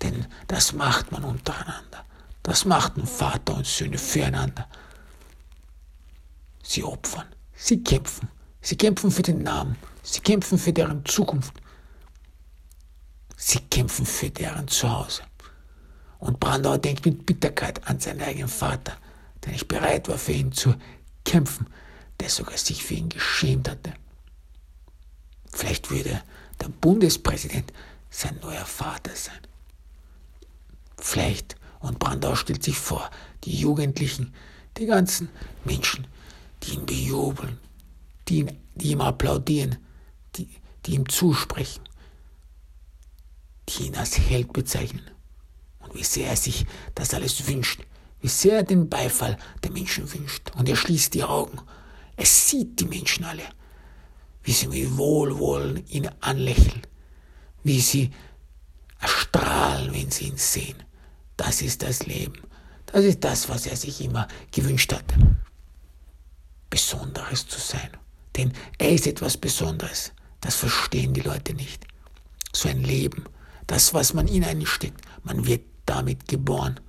Denn 0.01 0.27
das 0.47 0.73
macht 0.73 1.13
man 1.13 1.23
untereinander. 1.23 2.03
Das 2.43 2.65
machten 2.65 3.07
Vater 3.07 3.55
und 3.55 3.65
Söhne 3.65 3.97
füreinander. 3.97 4.67
Sie 6.63 6.83
opfern, 6.83 7.27
sie 7.55 7.81
kämpfen, 7.81 8.27
sie 8.59 8.75
kämpfen 8.75 9.09
für 9.09 9.23
den 9.23 9.41
Namen, 9.41 9.77
sie 10.03 10.19
kämpfen 10.19 10.57
für 10.57 10.73
deren 10.73 11.05
Zukunft, 11.05 11.53
sie 13.39 13.59
kämpfen 13.71 14.05
für 14.05 14.29
deren 14.29 14.67
Zuhause. 14.67 15.23
Und 16.19 16.39
Brandauer 16.39 16.77
denkt 16.77 17.05
mit 17.05 17.25
Bitterkeit 17.25 17.87
an 17.87 17.99
seinen 17.99 18.21
eigenen 18.21 18.49
Vater, 18.49 18.97
der 19.43 19.53
nicht 19.53 19.69
bereit 19.69 20.09
war 20.09 20.17
für 20.17 20.33
ihn 20.33 20.51
zu 20.51 20.75
kämpfen, 21.23 21.67
der 22.19 22.29
sogar 22.29 22.57
sich 22.57 22.83
für 22.83 22.95
ihn 22.95 23.07
geschämt 23.07 23.69
hatte. 23.69 23.93
Vielleicht 25.51 25.89
würde 25.89 26.21
der 26.59 26.67
Bundespräsident 26.67 27.71
sein 28.09 28.37
neuer 28.41 28.65
Vater 28.65 29.15
sein. 29.15 29.39
Vielleicht 30.97 31.55
und 31.79 31.97
Brandau 31.97 32.35
stellt 32.35 32.63
sich 32.63 32.77
vor, 32.77 33.09
die 33.45 33.55
Jugendlichen, 33.55 34.33
die 34.77 34.85
ganzen 34.85 35.29
Menschen, 35.63 36.07
die 36.63 36.73
ihn 36.73 36.85
bejubeln, 36.85 37.57
die, 38.27 38.39
ihn, 38.39 38.57
die 38.75 38.91
ihm 38.91 38.99
applaudieren, 39.01 39.77
die, 40.35 40.49
die 40.85 40.95
ihm 40.95 41.07
zusprechen, 41.07 41.83
ihn 43.77 43.95
als 43.95 44.17
Held 44.17 44.53
bezeichnen. 44.53 45.09
Und 45.79 45.93
wie 45.95 46.03
sehr 46.03 46.29
er 46.29 46.35
sich 46.35 46.65
das 46.95 47.13
alles 47.13 47.47
wünscht, 47.47 47.81
wie 48.21 48.27
sehr 48.27 48.57
er 48.57 48.63
den 48.63 48.89
Beifall 48.89 49.37
der 49.63 49.71
Menschen 49.71 50.11
wünscht. 50.13 50.51
Und 50.57 50.67
er 50.69 50.75
schließt 50.75 51.13
die 51.13 51.23
Augen. 51.23 51.59
Er 52.17 52.25
sieht 52.25 52.79
die 52.79 52.85
Menschen 52.85 53.25
alle, 53.25 53.43
wie 54.43 54.51
sie 54.51 54.67
mit 54.67 54.97
Wohlwollen 54.97 55.85
ihn 55.87 56.09
anlächeln, 56.19 56.81
wie 57.63 57.79
sie 57.79 58.11
erstrahlen, 58.99 59.93
wenn 59.93 60.11
sie 60.11 60.25
ihn 60.25 60.37
sehen. 60.37 60.83
Das 61.37 61.61
ist 61.61 61.83
das 61.83 62.05
Leben. 62.05 62.41
Das 62.87 63.05
ist 63.05 63.23
das, 63.23 63.47
was 63.47 63.65
er 63.67 63.75
sich 63.75 64.01
immer 64.01 64.27
gewünscht 64.51 64.91
hat. 64.93 65.05
Besonderes 66.69 67.47
zu 67.47 67.59
sein. 67.59 67.89
Denn 68.35 68.51
er 68.77 68.91
ist 68.91 69.07
etwas 69.07 69.37
Besonderes. 69.37 70.11
Das 70.41 70.55
verstehen 70.55 71.13
die 71.13 71.21
Leute 71.21 71.53
nicht. 71.53 71.85
So 72.53 72.67
ein 72.69 72.83
Leben, 72.83 73.25
das, 73.69 73.93
was 73.93 74.13
man 74.13 74.27
in 74.27 74.43
einen 74.43 74.65
steckt. 74.65 75.01
Man 75.23 75.45
wird 75.45 75.61
damit 75.85 76.27
geboren. 76.27 76.79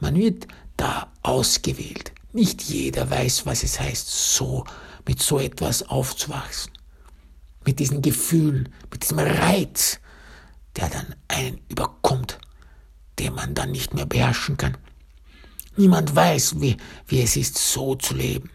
Man 0.00 0.16
wird 0.16 0.48
da 0.76 1.12
ausgewählt. 1.22 2.12
Nicht 2.32 2.62
jeder 2.62 3.08
weiß, 3.08 3.46
was 3.46 3.62
es 3.62 3.78
heißt, 3.78 4.34
so 4.34 4.64
mit 5.06 5.22
so 5.22 5.38
etwas 5.38 5.88
aufzuwachsen. 5.88 6.72
Mit 7.64 7.78
diesen 7.78 8.02
Gefühlen, 8.02 8.68
mit 8.90 9.04
diesem 9.04 9.20
Reiz, 9.20 10.00
der 10.76 10.88
dann 10.88 11.14
einen 11.28 11.60
überkommt, 11.68 12.38
den 13.18 13.34
man 13.34 13.54
dann 13.54 13.70
nicht 13.70 13.94
mehr 13.94 14.06
beherrschen 14.06 14.56
kann. 14.56 14.76
Niemand 15.76 16.14
weiß, 16.16 16.60
wie, 16.60 16.76
wie 17.06 17.22
es 17.22 17.36
ist, 17.36 17.56
so 17.56 17.94
zu 17.94 18.14
leben. 18.14 18.50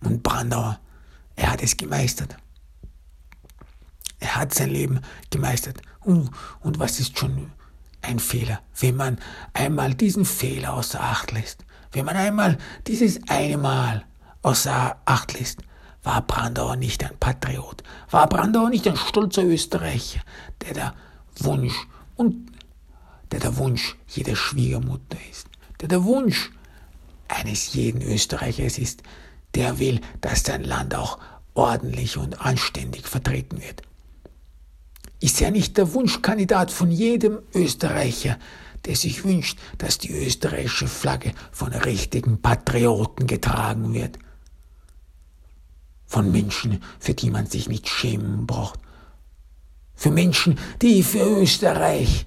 Und 0.00 0.22
Brandauer, 0.22 0.78
er 1.34 1.50
hat 1.50 1.62
es 1.62 1.76
gemeistert. 1.76 2.36
Er 4.24 4.36
hat 4.36 4.54
sein 4.54 4.70
Leben 4.70 5.00
gemeistert. 5.28 5.82
Und, 6.00 6.30
und 6.60 6.78
was 6.78 6.98
ist 6.98 7.18
schon 7.18 7.52
ein 8.00 8.18
Fehler? 8.18 8.62
Wenn 8.80 8.96
man 8.96 9.18
einmal 9.52 9.92
diesen 9.92 10.24
Fehler 10.24 10.72
außer 10.72 10.98
Acht 10.98 11.30
lässt, 11.32 11.66
wenn 11.92 12.06
man 12.06 12.16
einmal 12.16 12.56
dieses 12.86 13.20
eine 13.28 13.58
Mal 13.58 14.06
außer 14.40 14.96
Acht 15.04 15.38
lässt, 15.38 15.58
war 16.02 16.22
Brandauer 16.22 16.76
nicht 16.76 17.04
ein 17.04 17.18
Patriot, 17.20 17.82
war 18.10 18.26
Brandauer 18.26 18.70
nicht 18.70 18.88
ein 18.88 18.96
stolzer 18.96 19.44
Österreicher, 19.44 20.20
der 20.62 20.72
der 20.72 20.94
Wunsch 21.40 21.74
und 22.16 22.50
der 23.30 23.40
der 23.40 23.58
Wunsch 23.58 23.96
jeder 24.08 24.36
Schwiegermutter 24.36 25.18
ist, 25.30 25.48
der 25.82 25.88
der 25.88 26.04
Wunsch 26.04 26.50
eines 27.28 27.74
jeden 27.74 28.00
Österreichers 28.00 28.78
ist, 28.78 29.02
der 29.54 29.78
will, 29.78 30.00
dass 30.22 30.44
sein 30.44 30.64
Land 30.64 30.94
auch 30.94 31.18
ordentlich 31.52 32.16
und 32.16 32.40
anständig 32.40 33.06
vertreten 33.06 33.60
wird. 33.60 33.82
Ist 35.20 35.40
er 35.40 35.50
nicht 35.50 35.76
der 35.76 35.92
Wunschkandidat 35.94 36.70
von 36.70 36.90
jedem 36.90 37.40
Österreicher, 37.54 38.38
der 38.84 38.96
sich 38.96 39.24
wünscht, 39.24 39.58
dass 39.78 39.98
die 39.98 40.12
österreichische 40.12 40.86
Flagge 40.86 41.32
von 41.52 41.72
richtigen 41.72 42.40
Patrioten 42.40 43.26
getragen 43.26 43.94
wird? 43.94 44.18
Von 46.06 46.30
Menschen, 46.30 46.82
für 46.98 47.14
die 47.14 47.30
man 47.30 47.46
sich 47.46 47.68
nicht 47.68 47.88
schämen 47.88 48.46
braucht. 48.46 48.78
Für 49.94 50.10
Menschen, 50.10 50.58
die 50.82 51.02
für 51.02 51.40
Österreich 51.40 52.26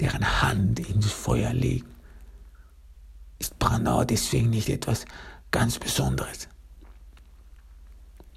deren 0.00 0.42
Hand 0.42 0.80
ins 0.80 1.12
Feuer 1.12 1.52
legen. 1.52 1.86
Ist 3.38 3.58
Brandau 3.58 4.04
deswegen 4.04 4.50
nicht 4.50 4.68
etwas 4.68 5.04
ganz 5.50 5.78
Besonderes? 5.78 6.48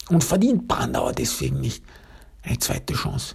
Und 0.10 0.24
verdient 0.24 0.68
Brandauer 0.68 1.14
deswegen 1.14 1.60
nicht 1.60 1.84
eine 2.44 2.60
zweite 2.60 2.94
Chance, 2.94 3.34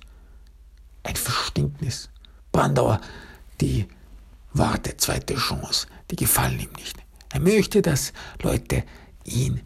ein 1.03 1.17
Verständnis. 1.17 2.11
Brandauer, 2.53 3.01
die 3.61 3.87
warte 4.53 4.97
zweite 4.97 5.35
Chance, 5.37 5.87
die 6.11 6.17
gefallen 6.17 6.61
ihm 6.61 6.73
nicht. 6.77 6.97
Er 7.33 7.41
möchte, 7.41 7.83
dass 7.83 8.13
Leute 8.43 8.85
ihn, 9.25 9.61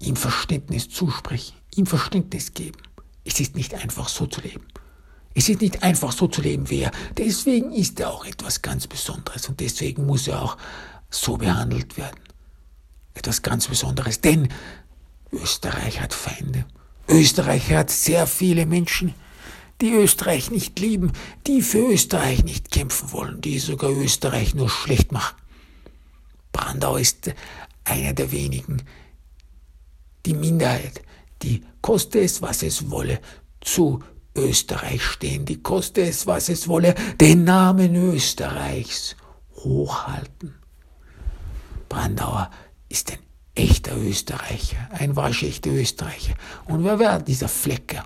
ihm 0.00 0.16
Verständnis 0.16 0.88
zusprechen, 0.88 1.56
ihm 1.74 1.86
Verständnis 1.86 2.52
geben. 2.52 2.78
Es 3.24 3.40
ist 3.40 3.56
nicht 3.56 3.74
einfach 3.74 4.08
so 4.08 4.26
zu 4.26 4.40
leben. 4.40 4.66
Es 5.34 5.48
ist 5.48 5.60
nicht 5.60 5.82
einfach 5.82 6.12
so 6.12 6.28
zu 6.28 6.40
leben 6.40 6.70
wie 6.70 6.80
er. 6.80 6.92
Deswegen 7.16 7.72
ist 7.72 8.00
er 8.00 8.10
auch 8.10 8.24
etwas 8.24 8.62
ganz 8.62 8.86
Besonderes 8.86 9.48
und 9.48 9.60
deswegen 9.60 10.06
muss 10.06 10.28
er 10.28 10.42
auch 10.42 10.56
so 11.10 11.36
behandelt 11.36 11.96
werden. 11.96 12.20
Etwas 13.14 13.42
ganz 13.42 13.66
Besonderes, 13.68 14.20
denn 14.20 14.48
Österreich 15.32 16.00
hat 16.00 16.14
Feinde. 16.14 16.64
Österreich 17.08 17.70
hat 17.72 17.90
sehr 17.90 18.26
viele 18.26 18.66
Menschen, 18.66 19.14
die 19.80 19.92
Österreich 19.92 20.50
nicht 20.50 20.78
lieben, 20.78 21.12
die 21.46 21.62
für 21.62 21.92
Österreich 21.92 22.44
nicht 22.44 22.70
kämpfen 22.70 23.12
wollen, 23.12 23.40
die 23.40 23.58
sogar 23.58 23.90
Österreich 23.90 24.54
nur 24.54 24.70
schlecht 24.70 25.12
machen. 25.12 25.36
Brandau 26.52 26.96
ist 26.96 27.32
einer 27.84 28.14
der 28.14 28.32
wenigen, 28.32 28.82
die 30.24 30.34
Minderheit, 30.34 31.02
die 31.42 31.62
koste 31.82 32.20
es, 32.20 32.42
was 32.42 32.62
es 32.62 32.90
wolle, 32.90 33.20
zu 33.60 34.02
Österreich 34.34 35.02
stehen, 35.02 35.44
die 35.44 35.62
koste 35.62 36.02
es, 36.02 36.26
was 36.26 36.48
es 36.48 36.68
wolle, 36.68 36.94
den 37.20 37.44
Namen 37.44 37.94
Österreichs 37.94 39.16
hochhalten. 39.56 40.54
Brandauer 41.88 42.50
ist 42.88 43.12
ein 43.12 43.18
echter 43.54 43.96
Österreicher, 43.96 44.88
ein 44.92 45.16
waschechter 45.16 45.70
Österreicher. 45.70 46.34
Und 46.66 46.84
wer 46.84 46.98
war 46.98 47.20
dieser 47.20 47.48
Flecker? 47.48 48.04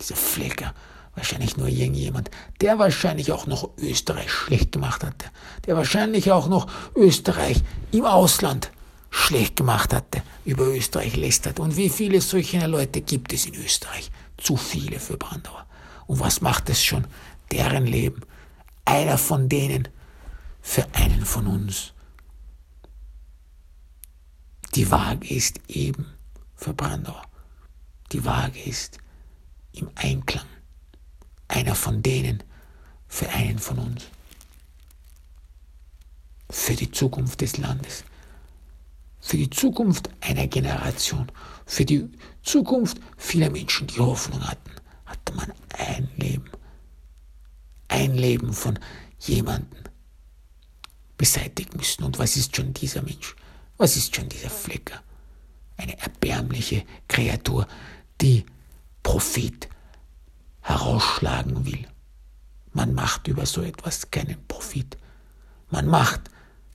Dieser 0.00 0.16
Flecker, 0.16 0.74
wahrscheinlich 1.14 1.56
nur 1.56 1.68
irgendjemand, 1.68 2.30
der 2.60 2.78
wahrscheinlich 2.78 3.32
auch 3.32 3.46
noch 3.46 3.70
Österreich 3.78 4.30
schlecht 4.30 4.72
gemacht 4.72 5.04
hatte, 5.04 5.26
der 5.66 5.76
wahrscheinlich 5.76 6.30
auch 6.32 6.48
noch 6.48 6.70
Österreich 6.94 7.62
im 7.92 8.04
Ausland 8.04 8.70
schlecht 9.10 9.56
gemacht 9.56 9.92
hatte, 9.92 10.22
über 10.44 10.66
Österreich 10.66 11.16
lästert. 11.16 11.60
Und 11.60 11.76
wie 11.76 11.88
viele 11.88 12.20
solcher 12.20 12.66
Leute 12.68 13.00
gibt 13.00 13.32
es 13.32 13.46
in 13.46 13.54
Österreich? 13.54 14.10
Zu 14.36 14.56
viele 14.56 15.00
für 15.00 15.16
Brandauer. 15.16 15.66
Und 16.06 16.20
was 16.20 16.40
macht 16.40 16.70
es 16.70 16.82
schon? 16.82 17.06
Deren 17.50 17.86
Leben. 17.86 18.22
Einer 18.84 19.18
von 19.18 19.48
denen 19.48 19.88
für 20.62 20.86
einen 20.94 21.24
von 21.24 21.46
uns. 21.46 21.92
Die 24.74 24.90
Waage 24.90 25.34
ist 25.34 25.60
eben 25.68 26.06
für 26.54 26.72
Brandauer. 26.72 27.22
Die 28.12 28.24
Waage 28.24 28.60
ist 28.60 28.98
im 29.72 29.90
Einklang. 29.96 30.46
Einer 31.50 31.74
von 31.74 32.00
denen 32.00 32.42
für 33.08 33.28
einen 33.28 33.58
von 33.58 33.78
uns. 33.78 34.04
Für 36.48 36.74
die 36.74 36.90
Zukunft 36.90 37.40
des 37.40 37.56
Landes. 37.58 38.04
Für 39.20 39.36
die 39.36 39.50
Zukunft 39.50 40.10
einer 40.20 40.46
Generation. 40.46 41.30
Für 41.66 41.84
die 41.84 42.08
Zukunft 42.44 42.98
vieler 43.16 43.50
Menschen, 43.50 43.88
die 43.88 43.98
Hoffnung 43.98 44.46
hatten 44.46 44.70
hatte 45.06 45.34
man 45.34 45.52
ein 45.76 46.08
Leben. 46.16 46.48
Ein 47.88 48.14
Leben 48.14 48.52
von 48.52 48.78
jemandem 49.18 49.84
beseitigen 51.18 51.76
müssen. 51.76 52.04
Und 52.04 52.20
was 52.20 52.36
ist 52.36 52.54
schon 52.54 52.72
dieser 52.72 53.02
Mensch? 53.02 53.34
Was 53.76 53.96
ist 53.96 54.14
schon 54.14 54.28
dieser 54.28 54.50
Flecker? 54.50 55.02
Eine 55.76 55.98
erbärmliche 55.98 56.84
Kreatur, 57.08 57.66
die 58.20 58.46
Profit 59.02 59.68
herausschlagen 60.60 61.64
will. 61.66 61.86
Man 62.72 62.94
macht 62.94 63.28
über 63.28 63.46
so 63.46 63.62
etwas 63.62 64.10
keinen 64.10 64.46
Profit. 64.46 64.96
Man 65.70 65.86
macht 65.86 66.30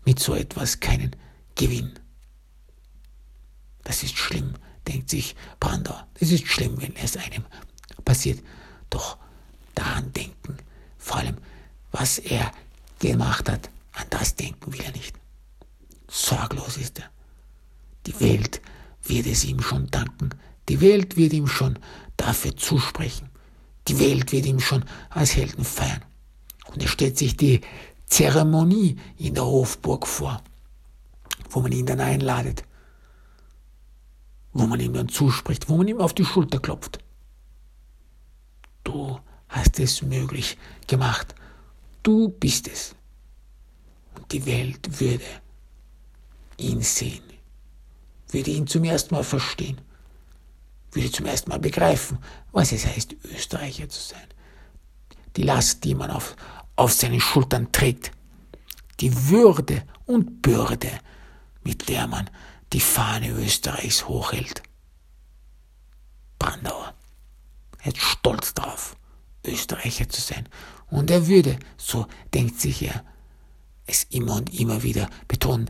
mit 0.05 0.19
so 0.19 0.35
etwas 0.35 0.79
keinen 0.79 1.15
Gewinn. 1.55 1.93
Das 3.83 4.03
ist 4.03 4.17
schlimm, 4.17 4.55
denkt 4.87 5.09
sich 5.09 5.35
Brandau. 5.59 5.97
Das 6.19 6.31
ist 6.31 6.47
schlimm, 6.47 6.81
wenn 6.81 6.95
es 6.95 7.17
einem 7.17 7.45
passiert. 8.03 8.43
Doch 8.89 9.17
daran 9.73 10.11
denken, 10.13 10.57
vor 10.97 11.17
allem, 11.17 11.37
was 11.91 12.17
er 12.19 12.51
gemacht 12.99 13.49
hat, 13.49 13.69
an 13.93 14.05
das 14.09 14.35
denken 14.35 14.73
will 14.73 14.81
er 14.81 14.91
nicht. 14.91 15.15
Sorglos 16.09 16.77
ist 16.77 16.99
er. 16.99 17.09
Die 18.05 18.19
Welt 18.19 18.61
wird 19.03 19.27
es 19.27 19.45
ihm 19.45 19.61
schon 19.61 19.87
danken. 19.87 20.29
Die 20.69 20.81
Welt 20.81 21.15
wird 21.15 21.33
ihm 21.33 21.47
schon 21.47 21.79
dafür 22.17 22.55
zusprechen. 22.55 23.29
Die 23.87 23.99
Welt 23.99 24.31
wird 24.31 24.45
ihm 24.45 24.59
schon 24.59 24.83
als 25.09 25.35
Helden 25.35 25.63
feiern. 25.63 26.03
Und 26.67 26.81
er 26.81 26.87
stellt 26.87 27.17
sich 27.17 27.37
die 27.37 27.61
Zeremonie 28.07 28.97
in 29.17 29.35
der 29.35 29.45
Hofburg 29.45 30.07
vor, 30.07 30.41
wo 31.49 31.61
man 31.61 31.71
ihn 31.71 31.85
dann 31.85 31.99
einladet, 31.99 32.63
wo 34.53 34.65
man 34.65 34.79
ihm 34.79 34.93
dann 34.93 35.09
zuspricht, 35.09 35.69
wo 35.69 35.77
man 35.77 35.87
ihm 35.87 35.99
auf 35.99 36.13
die 36.13 36.25
Schulter 36.25 36.59
klopft. 36.59 36.99
Du 38.83 39.19
hast 39.49 39.79
es 39.79 40.01
möglich 40.01 40.57
gemacht. 40.87 41.35
Du 42.03 42.29
bist 42.29 42.67
es. 42.67 42.95
Und 44.15 44.31
die 44.31 44.45
Welt 44.45 44.99
würde 44.99 45.25
ihn 46.57 46.81
sehen, 46.81 47.23
würde 48.29 48.51
ihn 48.51 48.67
zum 48.67 48.83
ersten 48.83 49.13
Mal 49.13 49.23
verstehen, 49.23 49.81
würde 50.95 51.11
zum 51.11 51.25
ersten 51.25 51.49
Mal 51.49 51.59
begreifen, 51.59 52.19
was 52.51 52.71
es 52.71 52.85
heißt, 52.85 53.15
Österreicher 53.25 53.89
zu 53.89 54.01
sein. 54.01 54.27
Die 55.35 55.43
Last, 55.43 55.83
die 55.83 55.95
man 55.95 56.11
auf, 56.11 56.35
auf 56.75 56.93
seinen 56.93 57.19
Schultern 57.19 57.71
trägt, 57.71 58.11
die 59.01 59.29
Würde 59.29 59.83
und 60.05 60.41
Bürde, 60.41 60.91
mit 61.63 61.89
der 61.89 62.07
man 62.07 62.29
die 62.73 62.79
Fahne 62.79 63.29
Österreichs 63.31 64.07
hochhält. 64.07 64.63
Brandauer 66.39 66.95
er 67.85 67.93
ist 67.93 68.01
stolz 68.01 68.53
darauf, 68.55 68.97
Österreicher 69.45 70.09
zu 70.09 70.19
sein. 70.19 70.49
Und 70.89 71.11
er 71.11 71.27
würde, 71.27 71.59
so 71.77 72.07
denkt 72.33 72.59
sich 72.59 72.81
er, 72.81 73.05
es 73.85 74.05
immer 74.05 74.37
und 74.37 74.59
immer 74.59 74.81
wieder 74.81 75.07
betonen, 75.27 75.69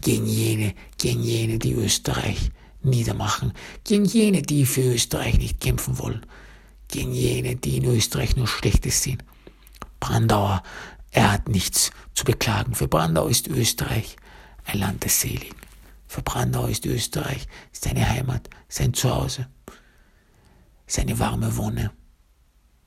gegen 0.00 0.26
jene, 0.26 0.74
gegen 0.98 1.22
jene, 1.22 1.60
die 1.60 1.74
Österreich 1.74 2.50
niedermachen, 2.86 3.52
gegen 3.84 4.04
jene, 4.04 4.42
die 4.42 4.66
für 4.66 4.82
Österreich 4.82 5.38
nicht 5.38 5.60
kämpfen 5.60 5.98
wollen, 5.98 6.24
gegen 6.88 7.12
jene, 7.12 7.56
die 7.56 7.76
in 7.78 7.84
Österreich 7.84 8.36
nur 8.36 8.46
Schlechtes 8.46 9.02
sehen. 9.02 9.22
Brandauer, 10.00 10.62
er 11.10 11.32
hat 11.32 11.48
nichts 11.48 11.90
zu 12.14 12.24
beklagen. 12.24 12.74
Für 12.74 12.88
Brandau 12.88 13.26
ist 13.28 13.48
Österreich 13.48 14.16
ein 14.64 14.78
Land 14.78 15.04
des 15.04 15.20
Seligen. 15.20 15.56
Für 16.06 16.22
Brandau 16.22 16.66
ist 16.66 16.86
Österreich 16.86 17.46
seine 17.72 18.08
Heimat, 18.08 18.48
sein 18.68 18.94
Zuhause, 18.94 19.48
seine 20.86 21.18
warme 21.18 21.56
Wonne. 21.56 21.90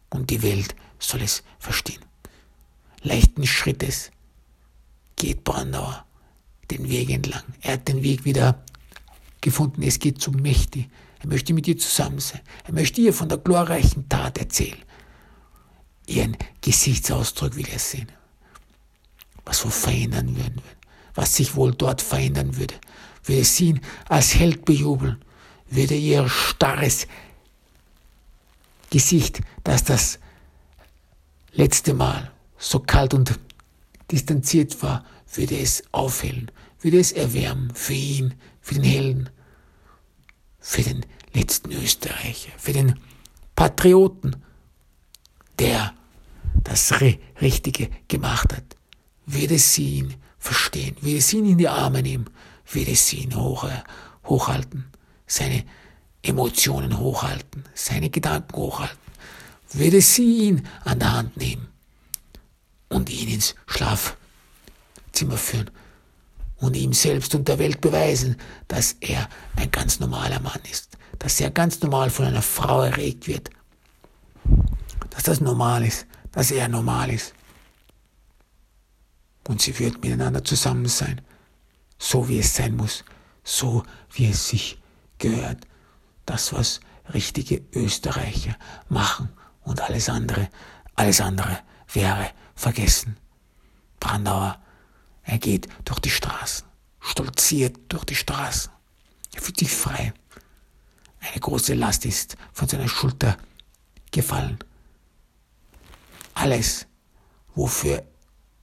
Und 0.09 0.29
die 0.29 0.41
Welt 0.41 0.75
soll 0.99 1.21
es 1.21 1.43
verstehen. 1.59 2.03
Leichten 3.01 3.45
Schrittes 3.45 4.11
geht 5.15 5.43
Brandauer 5.43 6.05
den 6.71 6.89
Weg 6.89 7.09
entlang. 7.09 7.43
Er 7.61 7.73
hat 7.73 7.87
den 7.87 8.03
Weg 8.03 8.25
wieder 8.25 8.63
gefunden. 9.41 9.83
Es 9.83 9.99
geht 9.99 10.21
zu 10.21 10.31
Mächti. 10.31 10.89
Er 11.19 11.27
möchte 11.27 11.53
mit 11.53 11.67
ihr 11.67 11.77
zusammen 11.77 12.19
sein. 12.19 12.41
Er 12.65 12.73
möchte 12.73 13.01
ihr 13.01 13.13
von 13.13 13.29
der 13.29 13.37
glorreichen 13.37 14.07
Tat 14.09 14.37
erzählen. 14.37 14.77
Ihren 16.05 16.37
Gesichtsausdruck 16.61 17.55
will 17.55 17.67
er 17.71 17.79
sehen. 17.79 18.11
Was 19.45 19.63
wohl 19.65 19.71
verändern 19.71 20.35
würde. 20.35 20.61
Was 21.15 21.35
sich 21.35 21.55
wohl 21.55 21.73
dort 21.73 22.01
verändern 22.01 22.57
würde. 22.57 22.75
Würde 23.23 23.43
sie 23.43 23.69
ihn 23.69 23.81
als 24.07 24.35
Held 24.35 24.65
bejubeln. 24.65 25.23
Würde 25.69 25.95
ihr 25.95 26.27
starres 26.29 27.07
Gesicht, 28.89 29.41
das 29.63 29.83
das 29.83 30.19
letzte 31.53 31.93
Mal 31.93 32.31
so 32.57 32.79
kalt 32.79 33.13
und 33.13 33.39
distanziert 34.11 34.81
war, 34.81 35.05
würde 35.33 35.57
es 35.57 35.83
aufhellen, 35.91 36.51
würde 36.81 36.99
es 36.99 37.11
erwärmen 37.11 37.71
für 37.75 37.93
ihn, 37.93 38.33
für 38.69 38.75
den 38.75 38.83
Helden, 38.83 39.29
für 40.59 40.83
den 40.83 41.03
letzten 41.33 41.71
Österreicher, 41.71 42.51
für 42.55 42.71
den 42.71 42.99
Patrioten, 43.55 44.35
der 45.57 45.95
das 46.63 46.93
Richtige 47.41 47.89
gemacht 48.07 48.53
hat, 48.55 48.75
würde 49.25 49.57
sie 49.57 49.97
ihn 49.97 50.13
verstehen, 50.37 50.95
würde 51.01 51.19
sie 51.19 51.39
ihn 51.39 51.47
in 51.47 51.57
die 51.57 51.67
Arme 51.67 52.03
nehmen, 52.03 52.29
würde 52.71 52.95
sie 52.95 53.23
ihn 53.23 53.35
hoch, 53.35 53.67
hochhalten, 54.25 54.85
seine 55.25 55.63
Emotionen 56.21 56.99
hochhalten, 56.99 57.63
seine 57.73 58.11
Gedanken 58.11 58.55
hochhalten, 58.55 58.99
würde 59.73 59.99
sie 59.99 60.47
ihn 60.47 60.67
an 60.83 60.99
der 60.99 61.13
Hand 61.13 61.37
nehmen 61.37 61.69
und 62.87 63.09
ihn 63.09 63.29
ins 63.29 63.55
Schlafzimmer 63.65 65.37
führen 65.37 65.71
und 66.59 66.75
ihm 66.75 66.93
selbst 66.93 67.33
und 67.35 67.47
der 67.47 67.59
Welt 67.59 67.81
beweisen, 67.81 68.37
dass 68.67 68.93
er 68.99 69.27
ein 69.55 69.71
ganz 69.71 69.99
normaler 69.99 70.39
Mann 70.39 70.59
ist, 70.69 70.97
dass 71.17 71.39
er 71.39 71.51
ganz 71.51 71.81
normal 71.81 72.09
von 72.09 72.25
einer 72.25 72.41
Frau 72.41 72.81
erregt 72.81 73.27
wird, 73.27 73.49
dass 75.09 75.23
das 75.23 75.41
normal 75.41 75.85
ist, 75.85 76.05
dass 76.31 76.51
er 76.51 76.67
normal 76.67 77.11
ist. 77.11 77.33
Und 79.47 79.61
sie 79.61 79.77
wird 79.79 80.03
miteinander 80.03 80.43
zusammen 80.43 80.87
sein, 80.87 81.21
so 81.97 82.29
wie 82.29 82.39
es 82.39 82.55
sein 82.55 82.75
muss, 82.75 83.03
so 83.43 83.83
wie 84.11 84.29
es 84.29 84.49
sich 84.49 84.79
gehört. 85.17 85.65
Das, 86.25 86.53
was 86.53 86.81
richtige 87.13 87.63
Österreicher 87.73 88.55
machen 88.89 89.29
und 89.63 89.81
alles 89.81 90.09
andere, 90.09 90.49
alles 90.95 91.19
andere 91.19 91.59
wäre 91.91 92.29
vergessen. 92.53 93.17
Brandauer 93.99 94.59
er 95.29 95.37
geht 95.37 95.67
durch 95.85 95.99
die 95.99 96.09
Straßen, 96.09 96.65
stolziert 96.99 97.77
durch 97.87 98.03
die 98.03 98.15
Straßen. 98.15 98.71
Er 99.35 99.41
fühlt 99.41 99.59
sich 99.59 99.71
frei. 99.71 100.11
Eine 101.19 101.39
große 101.39 101.75
Last 101.75 102.05
ist 102.05 102.35
von 102.51 102.67
seiner 102.67 102.87
Schulter 102.87 103.37
gefallen. 104.11 104.57
Alles, 106.33 106.87
wofür 107.53 108.03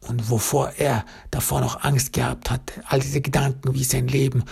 und 0.00 0.28
wovor 0.28 0.72
er 0.72 1.04
davor 1.30 1.60
noch 1.60 1.84
Angst 1.84 2.12
gehabt 2.12 2.50
hat, 2.50 2.72
all 2.86 2.98
diese 2.98 3.20
Gedanken, 3.20 3.74
wie 3.74 3.84
sein 3.84 4.08
Leben 4.08 4.42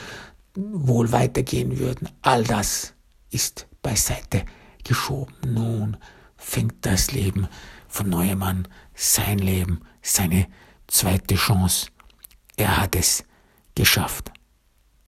wohl 0.54 1.10
weitergehen 1.10 1.80
würden, 1.80 2.08
all 2.22 2.44
das 2.44 2.94
ist 3.30 3.66
beiseite 3.82 4.44
geschoben. 4.84 5.34
Nun 5.52 5.96
fängt 6.36 6.86
das 6.86 7.10
Leben 7.10 7.48
von 7.88 8.08
neuem 8.08 8.64
sein 8.94 9.38
Leben, 9.38 9.80
seine 10.00 10.46
zweite 10.86 11.34
Chance 11.34 11.88
er 12.56 12.76
hat 12.80 12.94
es 12.96 13.24
geschafft. 13.74 14.30